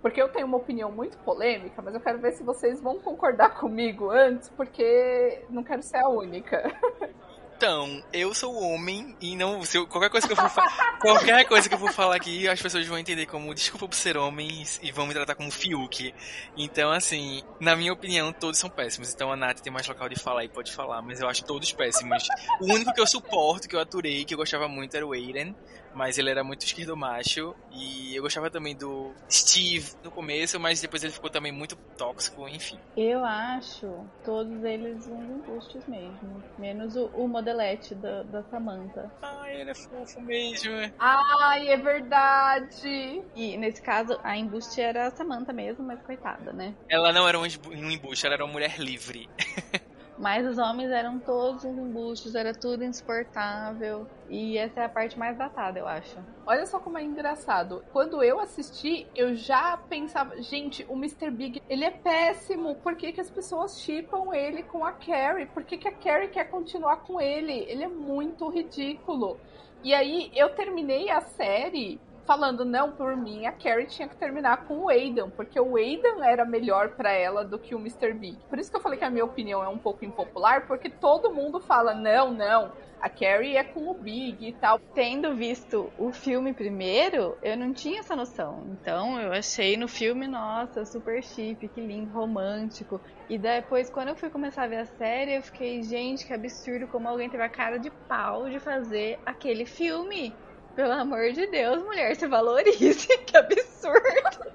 Porque 0.00 0.22
eu 0.22 0.28
tenho 0.28 0.46
uma 0.46 0.56
opinião 0.56 0.92
muito 0.92 1.18
polêmica, 1.18 1.82
mas 1.82 1.94
eu 1.94 2.00
quero 2.00 2.18
ver 2.18 2.32
se 2.32 2.44
vocês 2.44 2.80
vão 2.80 3.00
concordar 3.00 3.58
comigo 3.58 4.10
antes, 4.10 4.48
porque 4.50 5.42
não 5.50 5.64
quero 5.64 5.82
ser 5.82 5.98
a 5.98 6.08
única. 6.08 6.62
Então, 7.58 8.04
eu 8.12 8.32
sou 8.32 8.54
homem 8.54 9.16
e 9.20 9.34
não. 9.34 9.60
Eu, 9.74 9.84
qualquer 9.84 10.08
coisa 10.08 10.28
que 10.28 10.32
eu 10.32 10.36
for 10.36 10.48
qualquer 11.02 11.44
coisa 11.44 11.68
que 11.68 11.74
eu 11.74 11.78
for 11.78 11.92
falar 11.92 12.14
aqui, 12.14 12.46
as 12.46 12.62
pessoas 12.62 12.86
vão 12.86 12.96
entender 12.96 13.26
como 13.26 13.52
desculpa 13.52 13.88
por 13.88 13.96
ser 13.96 14.16
homem 14.16 14.62
e 14.80 14.92
vão 14.92 15.08
me 15.08 15.12
tratar 15.12 15.34
como 15.34 15.50
Fiuk. 15.50 16.14
Então, 16.56 16.92
assim, 16.92 17.42
na 17.58 17.74
minha 17.74 17.92
opinião, 17.92 18.32
todos 18.32 18.60
são 18.60 18.70
péssimos. 18.70 19.12
Então 19.12 19.32
a 19.32 19.36
Nath 19.36 19.58
tem 19.58 19.72
mais 19.72 19.88
local 19.88 20.08
de 20.08 20.14
falar 20.14 20.44
e 20.44 20.48
pode 20.48 20.72
falar, 20.72 21.02
mas 21.02 21.20
eu 21.20 21.28
acho 21.28 21.44
todos 21.44 21.72
péssimos. 21.72 22.28
O 22.60 22.72
único 22.72 22.94
que 22.94 23.00
eu 23.00 23.06
suporto, 23.08 23.68
que 23.68 23.74
eu 23.74 23.80
aturei, 23.80 24.24
que 24.24 24.34
eu 24.34 24.38
gostava 24.38 24.68
muito 24.68 24.96
era 24.96 25.04
o 25.04 25.12
Aiden 25.12 25.52
mas 25.94 26.18
ele 26.18 26.30
era 26.30 26.44
muito 26.44 26.64
esquerdo 26.64 26.96
macho 26.96 27.54
e 27.70 28.14
eu 28.14 28.22
gostava 28.22 28.50
também 28.50 28.76
do 28.76 29.12
Steve 29.30 29.92
no 30.02 30.10
começo, 30.10 30.58
mas 30.58 30.80
depois 30.80 31.02
ele 31.02 31.12
ficou 31.12 31.30
também 31.30 31.52
muito 31.52 31.76
tóxico, 31.96 32.48
enfim. 32.48 32.78
Eu 32.96 33.24
acho 33.24 34.06
todos 34.24 34.62
eles 34.64 35.06
uns 35.06 35.30
embustes 35.30 35.86
mesmo, 35.86 36.42
menos 36.58 36.96
o, 36.96 37.06
o 37.06 37.28
modelete 37.28 37.94
da, 37.94 38.22
da 38.24 38.42
Samantha. 38.44 39.10
Ai, 39.22 39.60
ele 39.60 39.70
é 39.70 39.74
fofo 39.74 40.20
mesmo. 40.20 40.72
Ai, 40.98 41.68
é 41.68 41.76
verdade. 41.76 43.22
E 43.34 43.56
nesse 43.56 43.82
caso 43.82 44.18
a 44.22 44.36
embuste 44.36 44.80
era 44.80 45.06
a 45.06 45.10
Samantha 45.10 45.52
mesmo, 45.52 45.84
mas 45.84 46.00
coitada, 46.02 46.52
né? 46.52 46.74
Ela 46.88 47.12
não 47.12 47.26
era 47.26 47.38
um 47.38 47.46
embuste, 47.46 48.26
ela 48.26 48.34
era 48.34 48.44
uma 48.44 48.52
mulher 48.52 48.78
livre. 48.78 49.28
Mas 50.18 50.44
os 50.44 50.58
homens 50.58 50.90
eram 50.90 51.20
todos 51.20 51.64
uns 51.64 51.78
embustes, 51.78 52.34
era 52.34 52.52
tudo 52.52 52.82
insuportável. 52.82 54.06
E 54.28 54.58
essa 54.58 54.80
é 54.80 54.84
a 54.84 54.88
parte 54.88 55.16
mais 55.16 55.38
datada, 55.38 55.78
eu 55.78 55.86
acho. 55.86 56.18
Olha 56.44 56.66
só 56.66 56.80
como 56.80 56.98
é 56.98 57.02
engraçado. 57.02 57.84
Quando 57.92 58.22
eu 58.22 58.40
assisti, 58.40 59.06
eu 59.14 59.34
já 59.36 59.76
pensava, 59.76 60.40
gente, 60.42 60.84
o 60.88 60.94
Mr. 60.94 61.30
Big, 61.30 61.62
ele 61.68 61.84
é 61.84 61.90
péssimo. 61.90 62.74
Por 62.76 62.96
que, 62.96 63.12
que 63.12 63.20
as 63.20 63.30
pessoas 63.30 63.80
chipam 63.80 64.34
ele 64.34 64.64
com 64.64 64.84
a 64.84 64.92
Carrie? 64.92 65.46
Por 65.46 65.62
que, 65.62 65.78
que 65.78 65.86
a 65.86 65.92
Carrie 65.92 66.28
quer 66.28 66.50
continuar 66.50 66.96
com 66.98 67.20
ele? 67.20 67.52
Ele 67.52 67.84
é 67.84 67.88
muito 67.88 68.48
ridículo. 68.48 69.38
E 69.84 69.94
aí 69.94 70.32
eu 70.34 70.50
terminei 70.50 71.08
a 71.10 71.20
série 71.20 72.00
falando, 72.28 72.62
não, 72.62 72.92
por 72.92 73.16
mim, 73.16 73.46
a 73.46 73.52
Carrie 73.52 73.86
tinha 73.86 74.06
que 74.06 74.14
terminar 74.14 74.66
com 74.66 74.80
o 74.80 74.90
Aidan, 74.90 75.30
porque 75.30 75.58
o 75.58 75.78
Aidan 75.78 76.22
era 76.22 76.44
melhor 76.44 76.90
para 76.90 77.10
ela 77.10 77.42
do 77.42 77.58
que 77.58 77.74
o 77.74 77.78
Mr. 77.78 78.12
Big. 78.12 78.36
Por 78.50 78.58
isso 78.58 78.70
que 78.70 78.76
eu 78.76 78.82
falei 78.82 78.98
que 78.98 79.04
a 79.06 79.08
minha 79.08 79.24
opinião 79.24 79.64
é 79.64 79.68
um 79.68 79.78
pouco 79.78 80.04
impopular, 80.04 80.66
porque 80.66 80.90
todo 80.90 81.32
mundo 81.32 81.58
fala, 81.58 81.94
não, 81.94 82.30
não, 82.30 82.70
a 83.00 83.08
Carrie 83.08 83.56
é 83.56 83.64
com 83.64 83.88
o 83.88 83.94
Big 83.94 84.46
e 84.46 84.52
tal. 84.52 84.78
Tendo 84.94 85.34
visto 85.34 85.90
o 85.96 86.12
filme 86.12 86.52
primeiro, 86.52 87.38
eu 87.42 87.56
não 87.56 87.72
tinha 87.72 88.00
essa 88.00 88.14
noção. 88.14 88.62
Então 88.72 89.18
eu 89.18 89.32
achei 89.32 89.78
no 89.78 89.88
filme, 89.88 90.26
nossa, 90.26 90.84
super 90.84 91.22
chique, 91.22 91.66
que 91.66 91.80
lindo, 91.80 92.12
romântico. 92.12 93.00
E 93.26 93.38
depois, 93.38 93.88
quando 93.88 94.08
eu 94.08 94.16
fui 94.16 94.28
começar 94.28 94.64
a 94.64 94.68
ver 94.68 94.80
a 94.80 94.84
série, 94.84 95.36
eu 95.36 95.42
fiquei, 95.42 95.82
gente, 95.82 96.26
que 96.26 96.34
absurdo 96.34 96.88
como 96.88 97.08
alguém 97.08 97.30
teve 97.30 97.42
a 97.42 97.48
cara 97.48 97.78
de 97.78 97.90
pau 97.90 98.50
de 98.50 98.58
fazer 98.58 99.18
aquele 99.24 99.64
filme. 99.64 100.34
Pelo 100.78 100.92
amor 100.92 101.32
de 101.32 101.44
Deus, 101.48 101.82
mulher, 101.82 102.14
se 102.14 102.28
valorize. 102.28 103.08
Que 103.26 103.36
absurdo. 103.36 104.46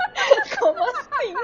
Como 0.58 0.82
assim? 0.82 1.36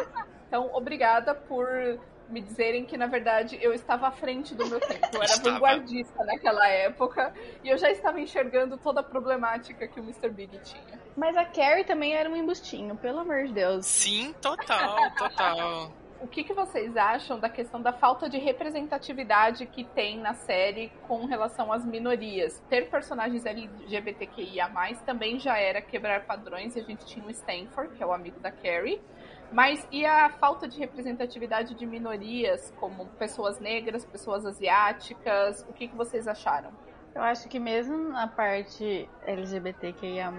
Então, 0.47 0.71
obrigada 0.73 1.35
por 1.35 1.99
me 2.29 2.39
dizerem 2.39 2.85
que, 2.85 2.95
na 2.95 3.05
verdade, 3.05 3.59
eu 3.61 3.73
estava 3.73 4.07
à 4.07 4.11
frente 4.11 4.55
do 4.55 4.65
meu 4.67 4.79
tempo. 4.79 5.05
Eu 5.11 5.21
era 5.21 5.25
Estava. 5.25 5.51
vanguardista 5.51 6.23
naquela 6.23 6.65
época 6.69 7.33
e 7.61 7.67
eu 7.67 7.77
já 7.77 7.91
estava 7.91 8.21
enxergando 8.21 8.77
toda 8.77 9.01
a 9.01 9.03
problemática 9.03 9.85
que 9.85 9.99
o 9.99 10.03
Mr. 10.03 10.29
Big 10.29 10.57
tinha. 10.59 10.97
Mas 11.13 11.35
a 11.35 11.43
Carrie 11.43 11.83
também 11.83 12.15
era 12.15 12.29
um 12.29 12.35
embustinho, 12.37 12.95
pelo 12.95 13.19
amor 13.19 13.47
de 13.47 13.53
Deus. 13.53 13.85
Sim, 13.85 14.33
total, 14.41 14.95
total. 15.17 15.91
O 16.21 16.27
que, 16.27 16.43
que 16.43 16.53
vocês 16.53 16.97
acham 16.97 17.39
da 17.39 17.47
questão 17.47 17.81
da 17.81 17.93
falta 17.93 18.29
de 18.29 18.37
representatividade 18.37 19.65
que 19.65 19.85
tem 19.85 20.19
na 20.19 20.33
série 20.33 20.91
com 21.07 21.25
relação 21.25 21.71
às 21.71 21.85
minorias? 21.85 22.61
Ter 22.69 22.89
personagens 22.89 23.45
LGBTQIA+, 23.45 24.69
também 25.05 25.39
já 25.39 25.57
era 25.57 25.81
quebrar 25.81 26.25
padrões, 26.25 26.75
e 26.75 26.79
a 26.81 26.83
gente 26.83 27.05
tinha 27.05 27.25
o 27.25 27.29
Stanford, 27.29 27.95
que 27.95 28.03
é 28.03 28.05
o 28.05 28.11
amigo 28.11 28.37
da 28.41 28.51
Carrie, 28.51 29.01
mas 29.49 29.87
e 29.91 30.05
a 30.05 30.29
falta 30.29 30.67
de 30.67 30.77
representatividade 30.77 31.73
de 31.73 31.85
minorias, 31.85 32.73
como 32.81 33.05
pessoas 33.17 33.57
negras, 33.61 34.03
pessoas 34.05 34.45
asiáticas? 34.45 35.65
O 35.69 35.73
que, 35.73 35.87
que 35.87 35.95
vocês 35.95 36.27
acharam? 36.27 36.71
Eu 37.15 37.21
acho 37.21 37.47
que 37.47 37.59
mesmo 37.59 37.97
na 38.09 38.27
parte 38.27 39.09
LGBTQIA+, 39.25 40.33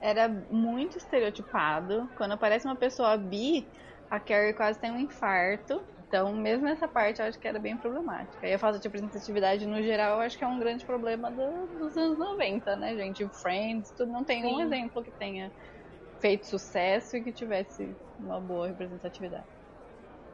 era 0.00 0.28
muito 0.50 0.98
estereotipado. 0.98 2.10
Quando 2.16 2.32
aparece 2.32 2.66
uma 2.66 2.76
pessoa 2.76 3.16
bi, 3.16 3.66
a 4.10 4.20
Carrie 4.20 4.54
quase 4.54 4.80
tem 4.80 4.90
um 4.90 4.98
infarto. 4.98 5.80
Então, 6.06 6.34
mesmo 6.36 6.66
essa 6.68 6.88
parte, 6.88 7.20
eu 7.22 7.26
acho 7.26 7.38
que 7.38 7.46
era 7.48 7.60
bem 7.60 7.78
problemática. 7.78 8.46
E 8.48 8.52
a 8.54 8.58
falta 8.58 8.78
de 8.80 8.88
representatividade, 8.88 9.66
no 9.66 9.82
geral, 9.82 10.16
eu 10.16 10.22
acho 10.22 10.36
que 10.36 10.44
é 10.44 10.48
um 10.48 10.58
grande 10.58 10.84
problema 10.84 11.30
do- 11.30 11.68
dos 11.78 11.96
anos 11.96 12.18
90, 12.18 12.76
né, 12.76 12.96
gente? 12.96 13.28
Friends, 13.40 13.92
tudo 13.92 14.12
não 14.12 14.24
tem 14.24 14.44
um 14.46 14.58
Sim. 14.58 14.60
exemplo 14.60 15.02
que 15.04 15.12
tenha 15.12 15.52
feito 16.20 16.46
sucesso 16.46 17.16
e 17.16 17.24
que 17.24 17.32
tivesse 17.32 17.98
uma 18.18 18.40
boa 18.40 18.68
representatividade. 18.68 19.48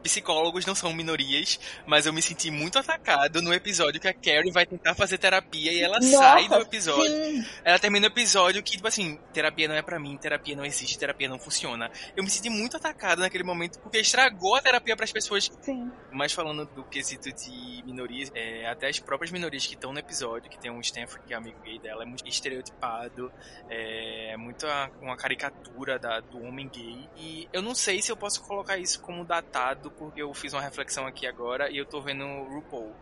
Psicólogos 0.07 0.65
não 0.65 0.75
são 0.75 0.93
minorias, 0.93 1.59
mas 1.87 2.07
eu 2.07 2.13
me 2.13 2.23
senti 2.23 2.51
muito 2.51 2.79
atacado 2.79 3.43
no 3.43 3.53
episódio 3.53 4.01
que 4.01 4.09
a 4.09 4.15
Carrie 4.15 4.53
vai 4.53 4.65
tentar 4.65 4.95
fazer 4.95 5.19
terapia 5.19 5.73
e 5.73 5.83
ela 5.83 6.01
sai 6.01 6.49
do 6.49 6.57
episódio. 6.57 7.13
Sim. 7.13 7.45
Ela 7.65 7.79
termina 7.79 8.07
o 8.07 8.11
episódio 8.11 8.63
que, 8.63 8.73
tipo 8.73 8.87
assim, 8.87 9.19
terapia 9.33 9.69
não 9.69 9.75
é 9.75 9.83
pra 9.83 9.99
mim, 9.99 10.17
terapia 10.17 10.57
não 10.57 10.65
existe, 10.65 10.99
terapia 10.99 11.29
não 11.29 11.39
funciona. 11.39 11.91
Eu 12.17 12.23
me 12.23 12.31
senti 12.31 12.49
muito 12.49 12.77
atacado 12.77 13.21
naquele 13.21 13.45
momento 13.45 13.79
porque 13.81 13.99
estragou 13.99 14.55
a 14.55 14.63
terapia 14.63 14.97
pras 14.97 15.13
pessoas 15.13 15.51
Sim. 15.61 15.91
Mas 16.17 16.33
falando 16.33 16.65
do 16.65 16.83
quesito 16.85 17.31
de 17.31 17.83
minorias, 17.85 18.33
é, 18.35 18.67
até 18.67 18.89
as 18.89 18.99
próprias 18.99 19.31
minorias 19.31 19.67
que 19.67 19.75
estão 19.75 19.93
no 19.93 19.99
episódio, 19.99 20.51
que 20.51 20.59
tem 20.59 20.71
um 20.71 20.81
Stanford 20.81 21.27
que 21.27 21.35
é 21.35 21.37
amigo 21.37 21.61
gay 21.63 21.79
dela, 21.79 22.05
é 22.05 22.07
muito 22.07 22.27
estereotipado, 22.27 23.31
é, 23.69 24.35
muito 24.39 24.67
uma 25.03 25.17
caricatura 25.17 25.99
da- 25.99 26.21
do 26.21 26.43
homem 26.43 26.69
gay. 26.69 27.07
E 27.17 27.47
eu 27.53 27.61
não 27.61 27.75
sei 27.75 28.01
se 28.01 28.11
eu 28.11 28.17
posso 28.17 28.43
colocar 28.43 28.79
isso 28.79 29.01
como 29.03 29.25
datado, 29.25 29.91
porque 29.91 30.23
eu 30.23 30.33
fiz 30.33 30.55
uma 30.55 30.63
reflexão 30.63 31.07
aqui 31.07 31.27
agora 31.27 31.71
e 31.71 31.77
eu 31.77 31.85
tô 31.85 32.01
vendo 32.01 32.25
RuPaul. 32.45 32.95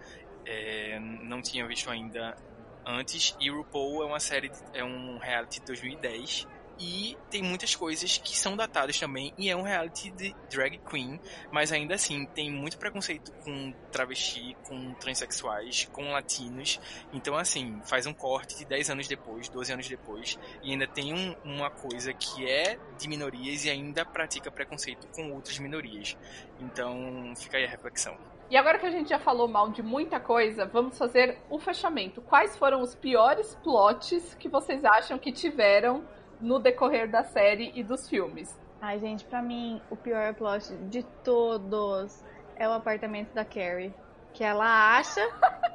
É, 0.45 0.99
não 0.99 1.41
tinha 1.41 1.67
visto 1.67 1.89
ainda 1.91 2.37
antes, 2.85 3.35
e 3.41 3.49
RuPaul 3.49 4.03
é 4.03 4.07
uma 4.07 4.21
série, 4.21 4.51
é 4.73 4.83
um 4.85 5.19
reality 5.19 5.61
de 5.61 5.67
2010. 5.67 6.47
E 6.79 7.17
tem 7.31 7.43
muitas 7.43 7.75
coisas 7.77 8.19
que 8.19 8.37
são 8.37 8.57
datadas 8.57 8.99
também, 8.99 9.33
e 9.39 9.49
é 9.49 9.57
um 9.57 9.63
reality 9.63 10.11
de 10.11 10.35
drag 10.51 10.79
queen, 10.79 11.21
mas 11.53 11.71
ainda 11.71 11.95
assim 11.95 12.27
tem 12.27 12.51
muito 12.51 12.79
preconceito 12.79 13.33
com 13.45 13.73
travesti, 13.93 14.57
com 14.67 14.93
transexuais, 14.95 15.89
com 15.93 16.11
latinos. 16.11 16.81
Então, 17.13 17.37
assim, 17.37 17.81
faz 17.85 18.07
um 18.07 18.13
corte 18.13 18.57
de 18.57 18.65
10 18.65 18.91
anos 18.91 19.07
depois, 19.07 19.49
12 19.49 19.73
anos 19.73 19.89
depois, 19.89 20.39
e 20.63 20.73
ainda 20.73 20.87
tem 20.87 21.15
um- 21.15 21.35
uma 21.45 21.71
coisa 21.71 22.13
que 22.13 22.49
é 22.49 22.79
de 22.99 23.09
minorias 23.09 23.65
e 23.65 23.71
ainda 23.71 24.05
pratica 24.05 24.51
preconceito 24.51 25.07
com 25.15 25.33
outras 25.33 25.59
minorias. 25.59 26.17
Então, 26.61 27.33
fica 27.37 27.57
aí 27.57 27.65
a 27.65 27.69
reflexão. 27.69 28.17
E 28.51 28.57
agora 28.57 28.79
que 28.79 28.87
a 28.87 28.91
gente 28.91 29.09
já 29.09 29.19
falou 29.19 29.49
mal 29.49 29.71
de 29.71 29.83
muita 29.83 30.21
coisa, 30.21 30.67
vamos 30.67 30.99
fazer 30.99 31.39
o 31.49 31.59
fechamento. 31.59 32.21
Quais 32.21 32.57
foram 32.57 32.83
os 32.83 32.95
piores 32.95 33.55
plots 33.63 34.35
que 34.35 34.49
vocês 34.49 34.85
acham 34.85 35.19
que 35.19 35.33
tiveram 35.33 36.05
no 36.41 36.59
decorrer 36.59 37.11
da 37.11 37.25
série 37.25 37.73
e 37.75 37.83
dos 37.83 38.09
filmes? 38.09 38.59
Ai, 38.81 38.99
gente, 38.99 39.25
pra 39.25 39.41
mim, 39.41 39.81
o 39.91 39.97
pior 39.97 40.35
plot 40.35 40.75
de 40.89 41.03
todos 41.23 42.23
é 42.57 42.69
o 42.69 42.73
apartamento 42.73 43.33
da 43.33 43.45
Carrie. 43.45 43.95
Que 44.33 44.45
ela 44.45 44.97
acha 44.99 45.21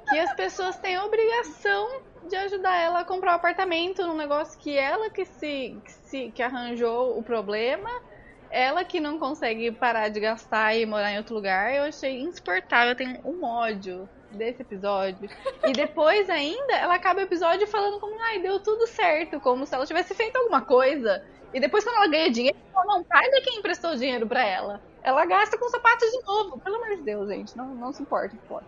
que 0.10 0.20
as 0.20 0.34
pessoas 0.36 0.78
têm 0.78 0.96
a 0.96 1.06
obrigação 1.06 2.02
de 2.28 2.36
ajudar 2.36 2.76
ela 2.78 3.00
a 3.00 3.06
comprar 3.06 3.32
o 3.32 3.36
apartamento 3.36 4.06
num 4.06 4.18
negócio 4.18 4.60
que 4.60 4.78
ela 4.78 5.10
que 5.10 5.26
se, 5.26 5.80
que 5.84 5.92
se 5.92 6.32
que 6.32 6.44
arranjou 6.44 7.18
o 7.18 7.24
problema, 7.24 7.90
ela 8.52 8.84
que 8.84 9.00
não 9.00 9.18
consegue 9.18 9.72
parar 9.72 10.10
de 10.10 10.20
gastar 10.20 10.76
e 10.76 10.86
morar 10.86 11.12
em 11.12 11.18
outro 11.18 11.34
lugar. 11.34 11.74
Eu 11.74 11.84
achei 11.84 12.20
insuportável, 12.20 12.90
eu 12.90 12.96
tenho 12.96 13.20
um 13.26 13.44
ódio 13.44 14.10
desse 14.32 14.62
episódio. 14.62 15.30
E 15.66 15.74
depois 15.74 16.30
ainda, 16.30 16.74
ela 16.74 16.96
acaba 16.96 17.20
o 17.20 17.24
episódio 17.24 17.68
falando 17.68 18.00
como, 18.00 18.20
ai, 18.22 18.40
deu 18.40 18.60
tudo 18.60 18.88
certo, 18.88 19.40
como 19.40 19.66
se 19.66 19.76
ela 19.76 19.86
tivesse 19.86 20.14
feito 20.14 20.36
alguma 20.38 20.62
coisa. 20.62 21.24
E 21.54 21.60
depois, 21.60 21.84
quando 21.84 21.98
ela 21.98 22.08
ganha 22.08 22.32
dinheiro, 22.32 22.58
ela 22.74 22.86
não 22.86 23.04
paga 23.04 23.42
quem 23.44 23.58
emprestou 23.58 23.92
o 23.92 23.98
dinheiro 23.98 24.28
pra 24.28 24.46
ela. 24.46 24.82
Ela 25.02 25.26
gasta 25.26 25.58
com 25.58 25.68
sapatos 25.70 26.10
de 26.12 26.22
novo. 26.24 26.60
Pelo 26.60 26.76
amor 26.76 26.96
de 26.98 27.02
Deus, 27.04 27.28
gente. 27.28 27.58
Não, 27.58 27.74
não 27.74 27.92
se 27.92 28.02
importa 28.02 28.36
com 28.36 28.48
plot. 28.48 28.66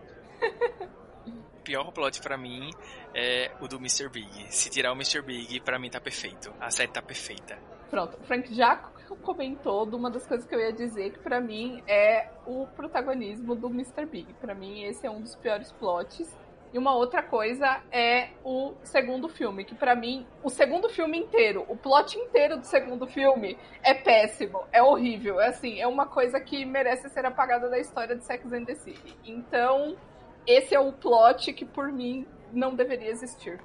O 1.26 1.62
pior 1.62 1.92
plot 1.92 2.20
pra 2.20 2.36
mim 2.36 2.70
é 3.14 3.52
o 3.60 3.68
do 3.68 3.76
Mr. 3.76 4.08
Big. 4.08 4.52
Se 4.52 4.68
tirar 4.68 4.90
o 4.90 4.96
Mr. 4.96 5.22
Big, 5.22 5.60
pra 5.60 5.78
mim 5.78 5.88
tá 5.88 6.00
perfeito. 6.00 6.52
A 6.60 6.70
série 6.70 6.90
tá 6.90 7.00
perfeita. 7.00 7.56
Pronto, 7.88 8.18
o 8.20 8.24
Frank 8.24 8.52
já 8.52 8.76
comentou 9.16 9.86
de 9.86 9.94
uma 9.94 10.10
das 10.10 10.26
coisas 10.26 10.46
que 10.46 10.54
eu 10.54 10.60
ia 10.60 10.72
dizer, 10.72 11.12
que 11.12 11.18
pra 11.18 11.40
mim 11.40 11.82
é 11.86 12.28
o 12.46 12.66
protagonismo 12.76 13.54
do 13.54 13.68
Mr. 13.68 14.06
Big. 14.06 14.32
Pra 14.34 14.54
mim, 14.54 14.82
esse 14.84 15.06
é 15.06 15.10
um 15.10 15.20
dos 15.20 15.34
piores 15.36 15.72
plots. 15.72 16.36
E 16.72 16.78
uma 16.78 16.94
outra 16.94 17.22
coisa 17.22 17.82
é 17.92 18.30
o 18.42 18.72
segundo 18.82 19.28
filme, 19.28 19.62
que 19.62 19.74
pra 19.74 19.94
mim, 19.94 20.26
o 20.42 20.48
segundo 20.48 20.88
filme 20.88 21.18
inteiro, 21.18 21.66
o 21.68 21.76
plot 21.76 22.18
inteiro 22.18 22.56
do 22.56 22.64
segundo 22.64 23.06
filme 23.06 23.58
é 23.82 23.92
péssimo, 23.92 24.62
é 24.72 24.82
horrível. 24.82 25.38
É 25.38 25.48
assim, 25.48 25.78
é 25.78 25.86
uma 25.86 26.06
coisa 26.06 26.40
que 26.40 26.64
merece 26.64 27.10
ser 27.10 27.26
apagada 27.26 27.68
da 27.68 27.78
história 27.78 28.16
de 28.16 28.24
Sex 28.24 28.50
and 28.50 28.64
the 28.64 28.74
City. 28.74 29.14
Então, 29.22 29.98
esse 30.46 30.74
é 30.74 30.80
o 30.80 30.92
plot 30.94 31.52
que 31.52 31.66
por 31.66 31.92
mim 31.92 32.26
não 32.50 32.74
deveria 32.74 33.10
existir. 33.10 33.60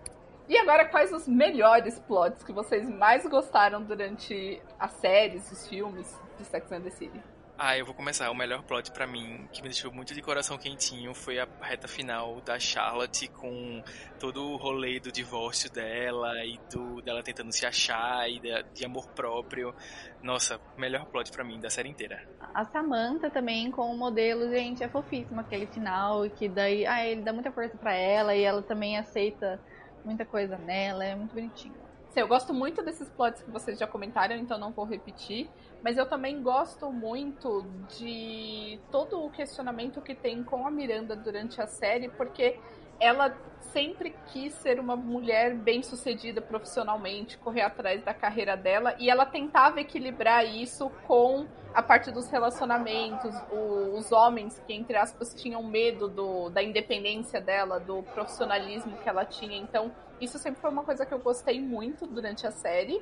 E 0.49 0.57
agora, 0.57 0.85
quais 0.85 1.11
os 1.11 1.27
melhores 1.27 1.99
plots 1.99 2.41
que 2.41 2.53
vocês 2.53 2.89
mais 2.89 3.25
gostaram 3.27 3.83
durante 3.83 4.61
as 4.79 4.93
séries, 4.93 5.51
os 5.51 5.67
filmes 5.67 6.17
de 6.37 6.45
Sex 6.45 6.71
and 6.71 6.81
the 6.81 6.89
City? 6.89 7.21
Ah, 7.59 7.75
eu 7.75 7.85
vou 7.85 7.95
começar. 7.95 8.29
O 8.29 8.35
melhor 8.35 8.61
plot 8.63 8.91
pra 8.91 9.07
mim, 9.07 9.47
que 9.51 9.63
me 9.63 9.67
deixou 9.67 9.91
muito 9.91 10.13
de 10.13 10.21
coração 10.21 10.59
quentinho, 10.59 11.13
foi 11.15 11.39
a 11.39 11.47
reta 11.59 11.87
final 11.87 12.39
da 12.41 12.59
Charlotte 12.59 13.27
com 13.29 13.83
todo 14.19 14.51
o 14.51 14.57
rolê 14.57 14.99
do 14.99 15.11
divórcio 15.11 15.69
dela 15.69 16.45
e 16.45 16.59
do 16.71 17.01
dela 17.01 17.23
tentando 17.23 17.51
se 17.51 17.65
achar 17.65 18.29
e 18.29 18.39
de, 18.39 18.63
de 18.75 18.85
amor 18.85 19.07
próprio. 19.07 19.73
Nossa, 20.21 20.61
melhor 20.77 21.07
plot 21.07 21.31
pra 21.31 21.43
mim 21.43 21.59
da 21.59 21.69
série 21.69 21.89
inteira. 21.89 22.21
A 22.53 22.63
Samantha 22.63 23.29
também 23.29 23.71
com 23.71 23.91
o 23.91 23.97
modelo, 23.97 24.49
gente, 24.51 24.83
é 24.83 24.87
fofíssimo 24.87 25.41
aquele 25.41 25.65
final, 25.65 26.29
que 26.29 26.47
daí, 26.47 26.85
ah, 26.85 27.05
ele 27.05 27.23
dá 27.23 27.33
muita 27.33 27.51
força 27.51 27.75
pra 27.75 27.93
ela 27.93 28.35
e 28.35 28.43
ela 28.43 28.61
também 28.61 28.99
aceita 28.99 29.59
muita 30.03 30.25
coisa 30.25 30.57
nela, 30.57 31.03
é 31.03 31.15
muito 31.15 31.33
bonitinho. 31.33 31.75
Sim, 32.09 32.21
eu 32.21 32.27
gosto 32.27 32.53
muito 32.53 32.81
desses 32.81 33.07
plots 33.09 33.43
que 33.43 33.51
vocês 33.51 33.77
já 33.77 33.85
comentaram, 33.85 34.35
então 34.35 34.57
não 34.57 34.71
vou 34.71 34.85
repetir. 34.85 35.49
Mas 35.83 35.97
eu 35.97 36.05
também 36.07 36.41
gosto 36.41 36.91
muito 36.91 37.65
de 37.97 38.79
todo 38.91 39.23
o 39.23 39.29
questionamento 39.29 40.01
que 40.01 40.15
tem 40.15 40.43
com 40.43 40.65
a 40.65 40.71
Miranda 40.71 41.15
durante 41.15 41.61
a 41.61 41.67
série, 41.67 42.09
porque 42.09 42.59
ela 42.99 43.35
sempre 43.71 44.15
quis 44.27 44.53
ser 44.53 44.79
uma 44.79 44.95
mulher 44.95 45.53
bem 45.53 45.83
sucedida 45.83 46.41
profissionalmente, 46.41 47.37
correr 47.37 47.61
atrás 47.61 48.03
da 48.03 48.13
carreira 48.13 48.55
dela, 48.55 48.95
e 48.97 49.09
ela 49.09 49.25
tentava 49.25 49.79
equilibrar 49.79 50.45
isso 50.45 50.89
com 51.05 51.45
a 51.73 51.81
parte 51.83 52.09
dos 52.09 52.27
relacionamentos, 52.29 53.35
o, 53.51 53.95
os 53.95 54.11
homens 54.11 54.61
que, 54.65 54.73
entre 54.73 54.97
aspas, 54.97 55.33
tinham 55.33 55.61
medo 55.63 56.07
do, 56.07 56.49
da 56.49 56.63
independência 56.63 57.39
dela, 57.39 57.79
do 57.79 58.01
profissionalismo 58.01 58.97
que 58.97 59.07
ela 59.07 59.25
tinha. 59.25 59.57
Então, 59.57 59.91
isso 60.19 60.39
sempre 60.39 60.59
foi 60.59 60.71
uma 60.71 60.83
coisa 60.83 61.05
que 61.05 61.13
eu 61.13 61.19
gostei 61.19 61.61
muito 61.61 62.07
durante 62.07 62.47
a 62.47 62.51
série. 62.51 63.01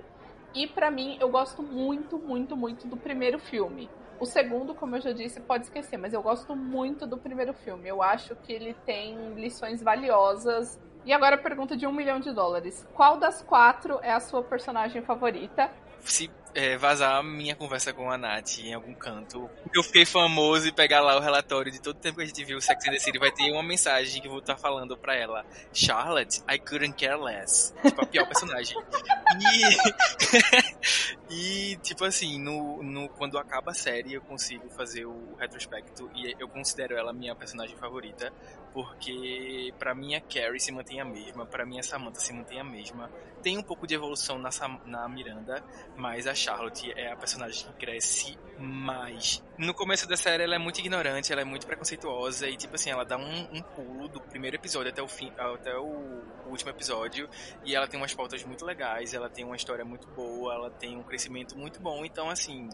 E 0.54 0.68
para 0.68 0.92
mim, 0.92 1.18
eu 1.22 1.30
gosto 1.30 1.64
muito, 1.64 2.18
muito, 2.18 2.56
muito 2.58 2.88
do 2.88 2.98
primeiro 2.98 3.40
filme. 3.40 3.90
O 4.19 4.25
segundo, 4.25 4.73
como 4.73 4.95
eu 4.95 5.01
já 5.01 5.12
disse, 5.12 5.41
pode 5.41 5.65
esquecer, 5.65 5.97
mas 5.97 6.13
eu 6.13 6.21
gosto 6.21 6.56
muito 6.56 7.06
do 7.06 7.17
primeiro 7.17 7.54
filme. 7.54 7.88
Eu 7.88 8.01
acho 8.01 8.36
que 8.38 8.54
ele 8.54 8.73
tem 8.86 9.34
lições 9.34 9.82
valiosas. 9.82 10.80
E 11.06 11.13
agora 11.13 11.36
a 11.36 11.39
pergunta 11.39 11.75
de 11.75 11.86
um 11.86 11.91
milhão 11.91 12.19
de 12.19 12.32
dólares. 12.32 12.88
Qual 12.93 13.17
das 13.17 13.41
quatro 13.41 13.99
é 14.01 14.12
a 14.12 14.19
sua 14.19 14.41
personagem 14.43 15.01
favorita? 15.01 15.69
Se 15.99 16.32
é, 16.56 16.78
vazar 16.78 17.22
minha 17.22 17.54
conversa 17.54 17.91
com 17.91 18.10
a 18.10 18.18
Nath 18.18 18.60
em 18.60 18.74
algum 18.74 18.94
canto, 18.94 19.50
eu 19.74 19.84
fiquei 19.84 20.06
famoso 20.06 20.68
e 20.68 20.72
pegar 20.72 21.02
lá 21.02 21.18
o 21.18 21.20
relatório 21.20 21.70
de 21.70 21.82
todo 21.82 21.98
o 21.98 22.00
tempo 22.00 22.18
que 22.18 22.24
a 22.24 22.26
gente 22.26 22.44
viu 22.46 22.62
Sex 22.62 22.88
and 22.88 22.91
the 22.91 23.00
City, 23.00 23.20
vai 23.20 23.30
ter 23.32 23.52
uma 23.52 23.62
mensagem 23.62 24.22
que 24.22 24.28
eu 24.28 24.32
vou 24.32 24.39
estar 24.39 24.56
falando 24.56 24.96
pra 24.96 25.15
ela. 25.15 25.46
Charlotte, 25.74 26.41
I 26.50 26.58
couldn't 26.58 26.96
care 26.96 27.22
less. 27.22 27.74
Tipo, 27.84 28.02
a 28.02 28.06
pior 28.06 28.26
personagem. 28.26 28.78
E, 31.30 31.74
e 31.74 31.78
tipo 31.78 32.06
assim, 32.06 32.39
no, 32.39 32.82
no, 32.82 33.10
quando 33.10 33.38
acaba 33.38 33.72
a 33.72 33.74
série, 33.74 34.13
eu 34.13 34.22
consigo 34.22 34.70
fazer 34.70 35.06
o 35.06 35.36
retrospecto 35.38 36.10
e 36.15 36.34
eu 36.39 36.48
considero 36.48 36.96
ela 36.96 37.12
minha 37.12 37.36
personagem 37.36 37.76
favorita, 37.76 38.32
porque 38.74 39.74
para 39.78 39.94
mim 39.94 40.15
a 40.15 40.22
Carrie 40.22 40.60
se 40.60 40.72
mantém 40.72 41.02
a 41.02 41.06
mesma, 41.06 41.46
para 41.46 41.65
mim 41.65 41.80
a 41.80 41.84
Samantha 41.84 42.22
se 42.22 42.32
mantém 42.32 42.60
a 42.60 42.63
mesma. 42.63 43.12
Tem 43.41 43.58
um 43.58 43.63
pouco 43.63 43.86
de 43.86 43.94
evolução 43.94 44.39
na, 44.39 44.50
na 44.86 45.10
Miranda, 45.10 45.63
mas 45.98 46.28
a 46.28 46.34
Charlotte 46.46 46.94
é 46.96 47.12
a 47.12 47.16
personagem 47.16 47.66
que 47.66 47.74
cresce 47.86 48.38
mais. 48.60 49.44
No 49.58 49.74
começo 49.74 50.08
da 50.08 50.16
série 50.16 50.44
ela 50.44 50.56
é 50.56 50.60
muito 50.60 50.80
ignorante, 50.80 51.32
ela 51.32 51.42
é 51.42 51.46
muito 51.46 51.66
preconceituosa 51.66 52.48
e 52.48 52.56
tipo 52.56 52.76
assim, 52.76 52.92
ela 52.92 53.04
dá 53.04 53.18
um, 53.18 53.48
um 53.52 53.62
pulo 53.62 54.08
do 54.08 54.22
primeiro 54.22 54.56
episódio 54.56 54.92
até 54.92 55.02
o 55.02 55.08
fim, 55.08 55.32
até 55.38 55.76
o, 55.76 56.22
último 56.46 56.70
episódio 56.70 57.28
e 57.66 57.76
ela 57.76 57.88
tem 57.88 58.00
umas 58.00 58.14
pautas 58.14 58.44
muito 58.44 58.64
legais, 58.64 59.16
ela 59.16 59.28
tem 59.28 59.44
uma 59.44 59.56
história 59.56 59.84
muito 59.84 60.08
boa, 60.10 60.54
ela 60.54 60.70
tem 60.70 60.96
um 60.96 61.02
crescimento 61.02 61.58
muito 61.58 61.82
bom, 61.82 62.06
então 62.06 62.30
assim, 62.30 62.70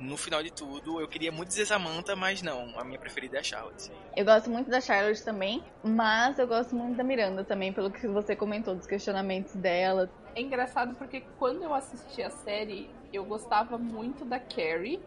no 0.00 0.16
final 0.16 0.42
de 0.42 0.52
tudo, 0.52 1.00
eu 1.00 1.06
queria 1.06 1.30
muito 1.30 1.48
dizer 1.48 1.64
Samantha, 1.64 2.16
mas 2.16 2.42
não, 2.42 2.76
a 2.76 2.82
minha 2.82 2.98
preferida 2.98 3.36
é 3.36 3.40
a 3.40 3.44
Charlotte. 3.44 3.92
Eu 4.16 4.24
gosto 4.24 4.50
muito 4.50 4.68
da 4.68 4.80
Charlotte 4.80 5.22
também, 5.22 5.62
mas 5.84 6.38
eu 6.40 6.48
gosto 6.48 6.74
muito 6.74 6.96
da 6.96 7.04
Miranda 7.04 7.44
também, 7.44 7.72
pelo 7.72 7.90
que 7.90 8.08
você 8.08 8.34
comentou, 8.34 8.74
dos 8.74 8.86
questionamentos 8.86 9.54
dela. 9.54 10.10
É 10.34 10.40
engraçado 10.40 10.94
porque 10.96 11.22
quando 11.38 11.62
eu 11.62 11.72
assisti 11.72 12.22
a 12.22 12.30
série, 12.30 12.90
eu 13.12 13.24
gostava 13.24 13.78
muito 13.78 14.24
da 14.24 14.38
Carrie, 14.38 15.00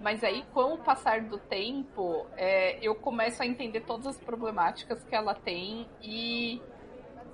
mas 0.00 0.22
aí 0.22 0.44
com 0.52 0.74
o 0.74 0.78
passar 0.78 1.22
do 1.22 1.38
tempo, 1.38 2.26
é, 2.36 2.78
eu 2.80 2.94
começo 2.94 3.42
a 3.42 3.46
entender 3.46 3.80
todas 3.80 4.06
as 4.06 4.18
problemáticas 4.18 5.02
que 5.04 5.14
ela 5.14 5.34
tem 5.34 5.88
e 6.00 6.62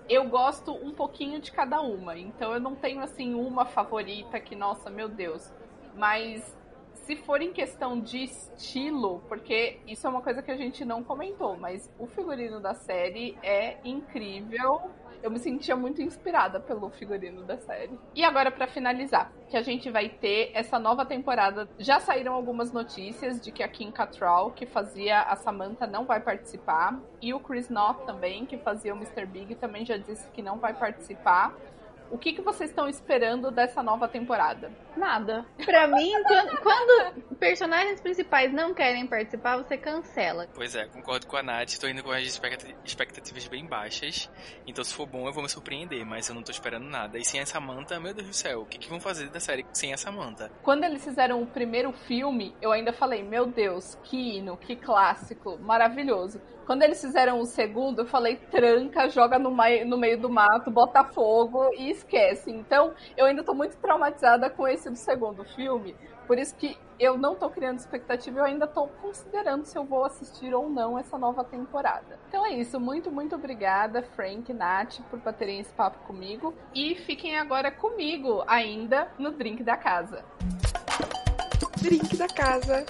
eu 0.09 0.29
gosto 0.29 0.73
um 0.73 0.93
pouquinho 0.93 1.41
de 1.41 1.53
cada 1.53 1.81
uma. 1.81 2.19
Então 2.19 2.53
eu 2.53 2.61
não 2.61 2.75
tenho 2.75 3.01
assim 3.01 3.35
uma 3.35 3.65
favorita 3.65 4.41
que, 4.41 4.55
nossa, 4.55 4.91
meu 4.91 5.09
Deus. 5.09 5.53
Mas 5.95 6.57
se 6.95 7.17
for 7.17 7.43
em 7.43 7.53
questão 7.53 8.01
de 8.01 8.25
estilo, 8.25 9.23
porque 9.29 9.79
isso 9.87 10.07
é 10.07 10.11
uma 10.11 10.23
coisa 10.23 10.43
que 10.43 10.51
a 10.51 10.57
gente 10.57 10.85
não 10.85 11.03
comentou, 11.05 11.57
mas 11.57 11.91
o 11.99 12.07
figurino 12.07 12.61
da 12.61 12.75
série 12.75 13.37
é 13.43 13.77
incrível. 13.85 14.91
Eu 15.23 15.31
me 15.31 15.39
sentia 15.39 15.77
muito 15.77 16.03
inspirada 16.03 16.61
pelo 16.61 16.91
figurino 16.91 17.43
da 17.43 17.57
série. 17.59 17.99
E 18.15 18.25
agora 18.25 18.51
para 18.51 18.67
finalizar, 18.67 19.33
que 19.49 19.57
a 19.57 19.63
gente 19.63 19.91
vai 19.91 20.09
ter 20.09 20.51
essa 20.55 20.79
nova 20.79 21.05
temporada. 21.05 21.69
Já 21.79 22.01
saíram 22.01 22.35
algumas 22.35 22.73
notícias 22.73 23.41
de 23.41 23.51
que 23.51 23.63
a 23.63 23.69
Kim 23.69 23.91
Cattrall, 23.91 24.51
que 24.51 24.67
fazia 24.67 25.23
a 25.23 25.37
Samantha, 25.37 25.87
não 25.87 26.05
vai 26.05 26.21
participar, 26.21 26.99
e 27.21 27.33
o 27.33 27.41
Chris 27.41 27.69
Knott 27.69 28.05
também, 28.05 28.47
que 28.47 28.59
fazia 28.59 28.95
o 28.95 28.97
Mr. 28.97 29.27
Big, 29.27 29.55
também 29.55 29.85
já 29.85 29.97
disse 29.97 30.29
que 30.31 30.43
não 30.43 30.59
vai 30.59 30.75
participar. 30.75 31.55
O 32.11 32.19
que, 32.19 32.33
que 32.33 32.43
vocês 32.43 32.71
estão 32.71 32.89
esperando 32.89 33.51
dessa 33.51 33.83
nova 33.83 34.07
temporada? 34.07 34.71
Nada. 34.97 35.45
Pra 35.65 35.87
mim, 35.87 36.13
quando, 36.27 36.61
quando, 36.61 37.37
personagens 37.37 38.01
principais 38.01 38.53
não 38.53 38.73
querem 38.75 39.07
participar, 39.07 39.57
você 39.57 39.77
cancela. 39.77 40.49
Pois 40.55 40.75
é, 40.75 40.87
concordo 40.87 41.27
com 41.27 41.37
a 41.37 41.43
Nath. 41.43 41.79
Tô 41.79 41.89
indo 41.89 42.03
com 42.03 42.13
as 42.13 42.23
expectativas 42.85 43.49
bem 43.49 43.67
baixas. 43.67 44.31
Então, 44.67 44.85
se 44.85 44.95
for 44.95 45.07
bom, 45.07 45.27
eu 45.27 45.33
vou 45.33 45.43
me 45.43 45.49
surpreender. 45.49 46.05
Mas 46.07 46.29
eu 46.29 46.35
não 46.35 46.43
tô 46.43 46.53
esperando 46.53 46.85
nada. 46.85 47.19
E 47.19 47.25
sem 47.25 47.41
a 47.41 47.47
Samantha, 47.47 47.99
meu 47.99 48.15
Deus 48.15 48.29
do 48.29 48.35
céu, 48.35 48.63
o 48.63 48.67
que, 48.67 48.79
que 48.79 48.89
vão 48.89 49.01
fazer 49.01 49.29
da 49.31 49.41
série 49.41 49.67
sem 49.73 49.93
a 49.93 49.97
Samantha? 49.97 50.51
Quando 50.63 50.85
eles 50.85 51.03
fizeram 51.05 51.43
o 51.43 51.47
primeiro 51.47 51.93
filme, 51.93 52.55
eu 52.61 52.71
ainda 52.71 52.93
falei, 52.93 53.23
meu 53.23 53.47
Deus, 53.47 53.99
que 54.05 54.37
hino, 54.37 54.57
que 54.57 54.77
clássico, 54.77 55.59
maravilhoso. 55.59 56.41
Quando 56.67 56.83
eles 56.83 57.01
fizeram 57.01 57.41
o 57.41 57.45
segundo, 57.45 58.01
eu 58.01 58.07
falei, 58.07 58.37
tranca, 58.37 59.09
joga 59.09 59.39
no, 59.39 59.51
no 59.51 59.99
meio 59.99 60.19
do 60.19 60.31
mato, 60.31 60.71
bota 60.71 61.05
fogo 61.05 61.71
e 61.75 61.91
esquece. 61.91 62.51
Então, 62.51 62.95
eu 63.17 63.27
ainda 63.27 63.45
tô 63.45 63.55
muito 63.55 63.77
traumatizada 63.77 64.49
com 64.49 64.67
esse 64.67 64.89
do 64.89 64.97
segundo 64.97 65.45
filme. 65.45 65.95
Por 66.27 66.39
isso 66.39 66.57
que 66.57 66.79
eu 66.99 67.19
não 67.19 67.35
tô 67.35 67.51
criando 67.51 67.79
expectativa, 67.79 68.39
eu 68.39 68.45
ainda 68.45 68.67
tô 68.67 68.87
considerando 68.87 69.67
se 69.67 69.77
eu 69.77 69.85
vou 69.85 70.05
assistir 70.05 70.55
ou 70.55 70.71
não 70.71 70.99
essa 70.99 71.19
nova 71.19 71.45
temporada. 71.45 72.19
Então 72.29 72.47
é 72.47 72.55
isso, 72.55 72.81
muito, 72.81 73.11
muito 73.11 73.35
obrigada, 73.35 74.03
Frank 74.03 74.51
e 74.51 74.55
Nath, 74.55 75.01
por 75.11 75.19
baterem 75.19 75.61
esse 75.61 75.73
papo 75.75 75.99
comigo. 76.07 76.55
E 76.75 76.95
fiquem 76.95 77.37
agora 77.37 77.71
comigo 77.71 78.43
ainda 78.47 79.09
no 79.19 79.33
Drink 79.33 79.63
da 79.63 79.77
Casa. 79.77 80.25
Drink 81.83 82.17
da 82.17 82.29
Casa. 82.29 82.87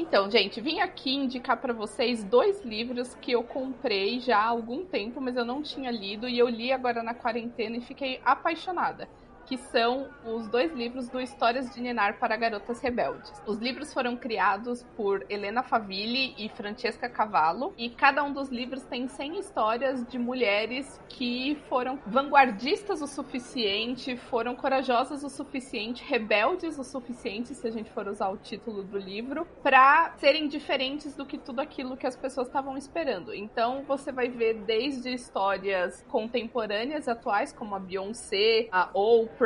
Então, 0.00 0.30
gente, 0.30 0.60
vim 0.60 0.78
aqui 0.78 1.12
indicar 1.12 1.56
para 1.60 1.72
vocês 1.72 2.22
dois 2.22 2.64
livros 2.64 3.16
que 3.16 3.32
eu 3.32 3.42
comprei 3.42 4.20
já 4.20 4.38
há 4.38 4.46
algum 4.46 4.86
tempo, 4.86 5.20
mas 5.20 5.34
eu 5.34 5.44
não 5.44 5.60
tinha 5.60 5.90
lido 5.90 6.28
e 6.28 6.38
eu 6.38 6.48
li 6.48 6.72
agora 6.72 7.02
na 7.02 7.14
quarentena 7.14 7.78
e 7.78 7.80
fiquei 7.80 8.20
apaixonada. 8.24 9.08
Que 9.48 9.56
são 9.56 10.08
os 10.26 10.46
dois 10.46 10.72
livros 10.74 11.08
do 11.08 11.18
Histórias 11.18 11.74
de 11.74 11.80
Ninar 11.80 12.18
para 12.18 12.36
Garotas 12.36 12.80
Rebeldes. 12.80 13.32
Os 13.46 13.58
livros 13.58 13.94
foram 13.94 14.14
criados 14.14 14.82
por 14.94 15.24
Helena 15.30 15.62
Favilli 15.62 16.34
e 16.36 16.50
Francesca 16.50 17.08
Cavallo, 17.08 17.72
e 17.78 17.88
cada 17.88 18.22
um 18.22 18.30
dos 18.30 18.50
livros 18.50 18.82
tem 18.84 19.08
100 19.08 19.38
histórias 19.38 20.06
de 20.06 20.18
mulheres 20.18 21.00
que 21.08 21.56
foram 21.66 21.98
vanguardistas 22.06 23.00
o 23.00 23.06
suficiente, 23.06 24.18
foram 24.18 24.54
corajosas 24.54 25.24
o 25.24 25.30
suficiente, 25.30 26.04
rebeldes 26.04 26.78
o 26.78 26.84
suficiente, 26.84 27.54
se 27.54 27.66
a 27.66 27.70
gente 27.70 27.90
for 27.90 28.06
usar 28.06 28.28
o 28.28 28.36
título 28.36 28.82
do 28.82 28.98
livro, 28.98 29.46
para 29.62 30.12
serem 30.18 30.46
diferentes 30.46 31.16
do 31.16 31.24
que 31.24 31.38
tudo 31.38 31.60
aquilo 31.60 31.96
que 31.96 32.06
as 32.06 32.16
pessoas 32.16 32.48
estavam 32.48 32.76
esperando. 32.76 33.32
Então 33.32 33.82
você 33.88 34.12
vai 34.12 34.28
ver 34.28 34.62
desde 34.66 35.10
histórias 35.10 36.04
contemporâneas 36.08 37.08
atuais, 37.08 37.50
como 37.50 37.74
a 37.74 37.78
Beyoncé, 37.78 38.68
a 38.70 38.90
Oprah, 38.92 39.37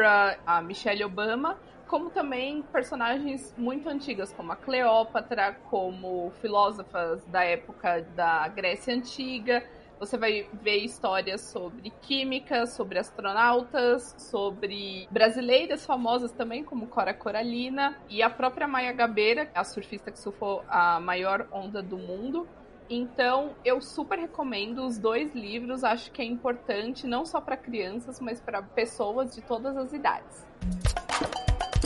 a 0.47 0.63
Michelle 0.63 1.05
Obama, 1.05 1.59
como 1.87 2.09
também 2.09 2.63
personagens 2.63 3.55
muito 3.59 3.89
antigas, 3.89 4.33
como 4.33 4.53
a 4.53 4.57
Cleópatra, 4.57 5.53
como 5.69 6.31
filósofas 6.41 7.23
da 7.27 7.45
época 7.45 8.01
da 8.17 8.49
Grécia 8.49 8.95
Antiga. 8.95 9.63
Você 9.99 10.17
vai 10.17 10.49
ver 10.55 10.79
histórias 10.79 11.43
sobre 11.43 11.91
química, 12.01 12.67
sobre 12.67 12.99
astronautas, 12.99 14.15
sobre 14.19 15.07
brasileiras 15.11 15.85
famosas 15.85 16.33
também, 16.33 16.65
como 16.65 16.87
Cora 16.87 17.13
Coralina, 17.15 17.97
e 18.09 18.23
a 18.23 18.31
própria 18.31 18.67
Maia 18.67 18.93
Gabeira, 18.93 19.51
a 19.55 19.63
surfista 19.63 20.11
que 20.11 20.19
surfou 20.19 20.65
a 20.69 20.99
maior 20.99 21.47
onda 21.53 21.83
do 21.83 21.99
mundo. 21.99 22.49
Então, 22.95 23.57
eu 23.65 23.81
super 23.81 24.19
recomendo 24.19 24.85
os 24.87 24.99
dois 24.99 25.35
livros, 25.35 25.83
acho 25.83 26.13
que 26.13 26.21
é 26.21 26.25
importante 26.27 27.07
não 27.07 27.25
só 27.25 27.41
para 27.41 27.57
crianças, 27.57 28.21
mas 28.21 28.39
para 28.39 28.63
pessoas 28.63 29.35
de 29.35 29.41
todas 29.41 29.75
as 29.79 29.95
idades. 29.95 30.45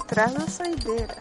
Traz 0.08 0.34
a 0.34 0.48
saideira. 0.48 1.14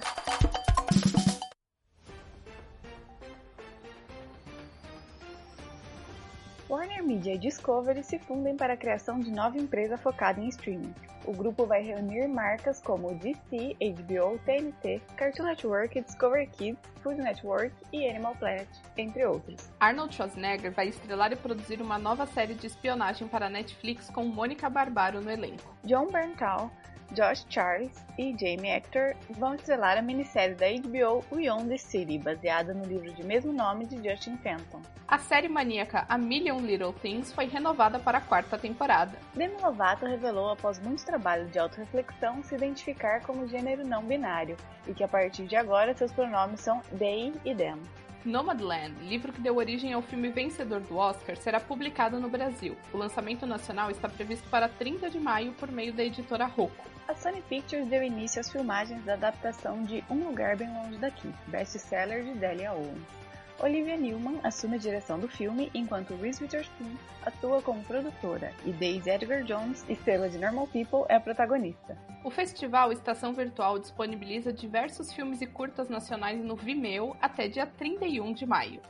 Warner 6.67 7.03
Media 7.03 7.35
e 7.35 7.37
Discovery 7.37 8.03
se 8.03 8.17
fundem 8.17 8.57
para 8.57 8.73
a 8.73 8.77
criação 8.77 9.19
de 9.19 9.29
nova 9.29 9.59
empresa 9.59 9.99
focada 9.99 10.41
em 10.41 10.47
streaming. 10.47 10.95
O 11.27 11.33
grupo 11.33 11.65
vai 11.65 11.81
reunir 11.81 12.27
marcas 12.27 12.79
como 12.81 13.15
DC, 13.15 13.75
HBO, 13.79 14.39
TNT, 14.45 15.01
Cartoon 15.17 15.43
Network, 15.43 15.99
Discovery 15.99 16.47
Kids, 16.47 16.79
Food 17.01 17.19
Network 17.21 17.73
e 17.91 18.07
Animal 18.07 18.35
Planet, 18.35 18.67
entre 18.95 19.25
outros. 19.25 19.69
Arnold 19.79 20.13
Schwarzenegger 20.13 20.71
vai 20.71 20.87
estrelar 20.87 21.31
e 21.31 21.35
produzir 21.35 21.81
uma 21.81 21.97
nova 21.97 22.25
série 22.27 22.53
de 22.53 22.67
espionagem 22.67 23.27
para 23.27 23.47
a 23.47 23.49
Netflix 23.49 24.09
com 24.09 24.23
Mônica 24.23 24.69
Barbaro 24.69 25.21
no 25.21 25.31
elenco. 25.31 25.75
John 25.83 26.11
Bernthal 26.11 26.71
Josh 27.11 27.45
Charles 27.49 27.91
e 28.17 28.35
Jamie 28.37 28.71
Hector 28.71 29.15
vão 29.31 29.55
estrelar 29.55 29.97
a 29.97 30.01
minissérie 30.01 30.55
da 30.55 30.67
HBO 30.67 31.23
Beyond 31.33 31.69
the 31.69 31.77
City, 31.77 32.17
baseada 32.17 32.73
no 32.73 32.85
livro 32.85 33.13
de 33.13 33.23
mesmo 33.23 33.53
nome 33.53 33.85
de 33.85 33.97
Justin 34.09 34.37
Fenton. 34.37 34.81
A 35.07 35.19
série 35.19 35.47
maníaca 35.47 36.05
A 36.09 36.17
Million 36.17 36.59
Little 36.59 36.93
Things 36.93 37.31
foi 37.31 37.45
renovada 37.45 37.99
para 37.99 38.17
a 38.17 38.21
quarta 38.21 38.57
temporada. 38.57 39.17
Demi 39.33 39.55
Lovato 39.61 40.05
revelou 40.05 40.49
após 40.49 40.79
muito 40.79 41.05
trabalho 41.05 41.45
de 41.47 41.59
autorreflexão 41.59 42.41
se 42.43 42.55
identificar 42.55 43.21
como 43.21 43.47
gênero 43.47 43.85
não 43.85 44.03
binário 44.03 44.57
e 44.87 44.93
que 44.93 45.03
a 45.03 45.07
partir 45.07 45.45
de 45.45 45.55
agora 45.55 45.93
seus 45.93 46.11
pronomes 46.11 46.59
são 46.59 46.81
they 46.97 47.33
e 47.45 47.53
them. 47.53 47.79
Nomadland, 48.25 48.95
livro 49.03 49.31
que 49.31 49.39
deu 49.39 49.55
origem 49.57 49.93
ao 49.93 50.01
filme 50.01 50.29
vencedor 50.29 50.81
do 50.81 50.97
Oscar, 50.97 51.37
será 51.37 51.59
publicado 51.59 52.19
no 52.19 52.27
Brasil. 52.27 52.75
O 52.91 52.97
lançamento 52.97 53.45
nacional 53.45 53.91
está 53.91 54.09
previsto 54.09 54.49
para 54.49 54.67
30 54.67 55.11
de 55.11 55.19
maio 55.19 55.51
por 55.53 55.71
meio 55.71 55.93
da 55.93 56.03
editora 56.03 56.45
Rocco. 56.45 56.89
A 57.07 57.13
Sony 57.13 57.43
Pictures 57.47 57.87
deu 57.87 58.01
início 58.01 58.41
às 58.41 58.51
filmagens 58.51 59.05
da 59.05 59.13
adaptação 59.13 59.83
de 59.83 60.03
Um 60.09 60.27
Lugar 60.27 60.57
Bem 60.57 60.73
Longe 60.73 60.97
Daqui, 60.97 61.31
best-seller 61.45 62.23
de 62.23 62.33
Delia 62.33 62.73
Owens. 62.73 63.24
Olivia 63.57 63.95
Newman 63.95 64.39
assume 64.43 64.75
a 64.75 64.79
direção 64.79 65.17
do 65.17 65.29
filme, 65.29 65.71
enquanto 65.73 66.13
Reese 66.15 66.43
Witherspoon 66.43 66.91
atua 67.25 67.61
como 67.61 67.81
produtora 67.85 68.51
e 68.65 68.71
Daisy 68.73 69.09
Edgar 69.09 69.43
Jones, 69.43 69.85
estrela 69.87 70.29
de 70.29 70.37
Normal 70.37 70.67
People, 70.67 71.05
é 71.07 71.15
a 71.15 71.21
protagonista. 71.21 71.97
O 72.21 72.29
festival 72.29 72.91
Estação 72.91 73.33
Virtual 73.33 73.79
disponibiliza 73.79 74.51
diversos 74.51 75.13
filmes 75.13 75.41
e 75.41 75.47
curtas 75.47 75.87
nacionais 75.87 76.43
no 76.43 76.55
Vimeo 76.55 77.15
até 77.21 77.47
dia 77.47 77.65
31 77.65 78.33
de 78.33 78.45
maio. 78.45 78.81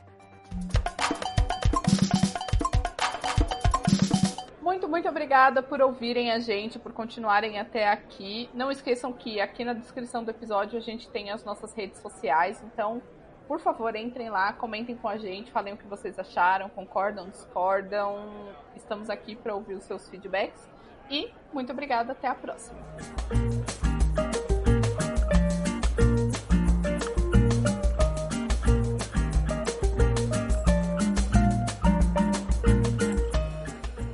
Muito, 4.60 4.88
muito 4.88 5.08
obrigada 5.08 5.62
por 5.62 5.80
ouvirem 5.80 6.32
a 6.32 6.40
gente, 6.40 6.76
por 6.76 6.92
continuarem 6.92 7.60
até 7.60 7.88
aqui. 7.88 8.50
Não 8.52 8.68
esqueçam 8.68 9.12
que 9.12 9.40
aqui 9.40 9.64
na 9.64 9.72
descrição 9.72 10.24
do 10.24 10.30
episódio 10.32 10.76
a 10.76 10.82
gente 10.82 11.08
tem 11.08 11.30
as 11.30 11.44
nossas 11.44 11.72
redes 11.72 12.00
sociais, 12.00 12.60
então, 12.64 13.00
por 13.46 13.60
favor, 13.60 13.94
entrem 13.94 14.28
lá, 14.30 14.52
comentem 14.52 14.96
com 14.96 15.08
a 15.08 15.16
gente, 15.16 15.50
falem 15.50 15.74
o 15.74 15.76
que 15.76 15.86
vocês 15.86 16.18
acharam, 16.18 16.68
concordam, 16.68 17.28
discordam. 17.28 18.26
Estamos 18.74 19.08
aqui 19.08 19.36
para 19.36 19.54
ouvir 19.54 19.74
os 19.74 19.84
seus 19.84 20.08
feedbacks. 20.08 20.68
E 21.08 21.32
muito 21.52 21.72
obrigada, 21.72 22.12
até 22.12 22.26
a 22.26 22.34
próxima. 22.34 22.78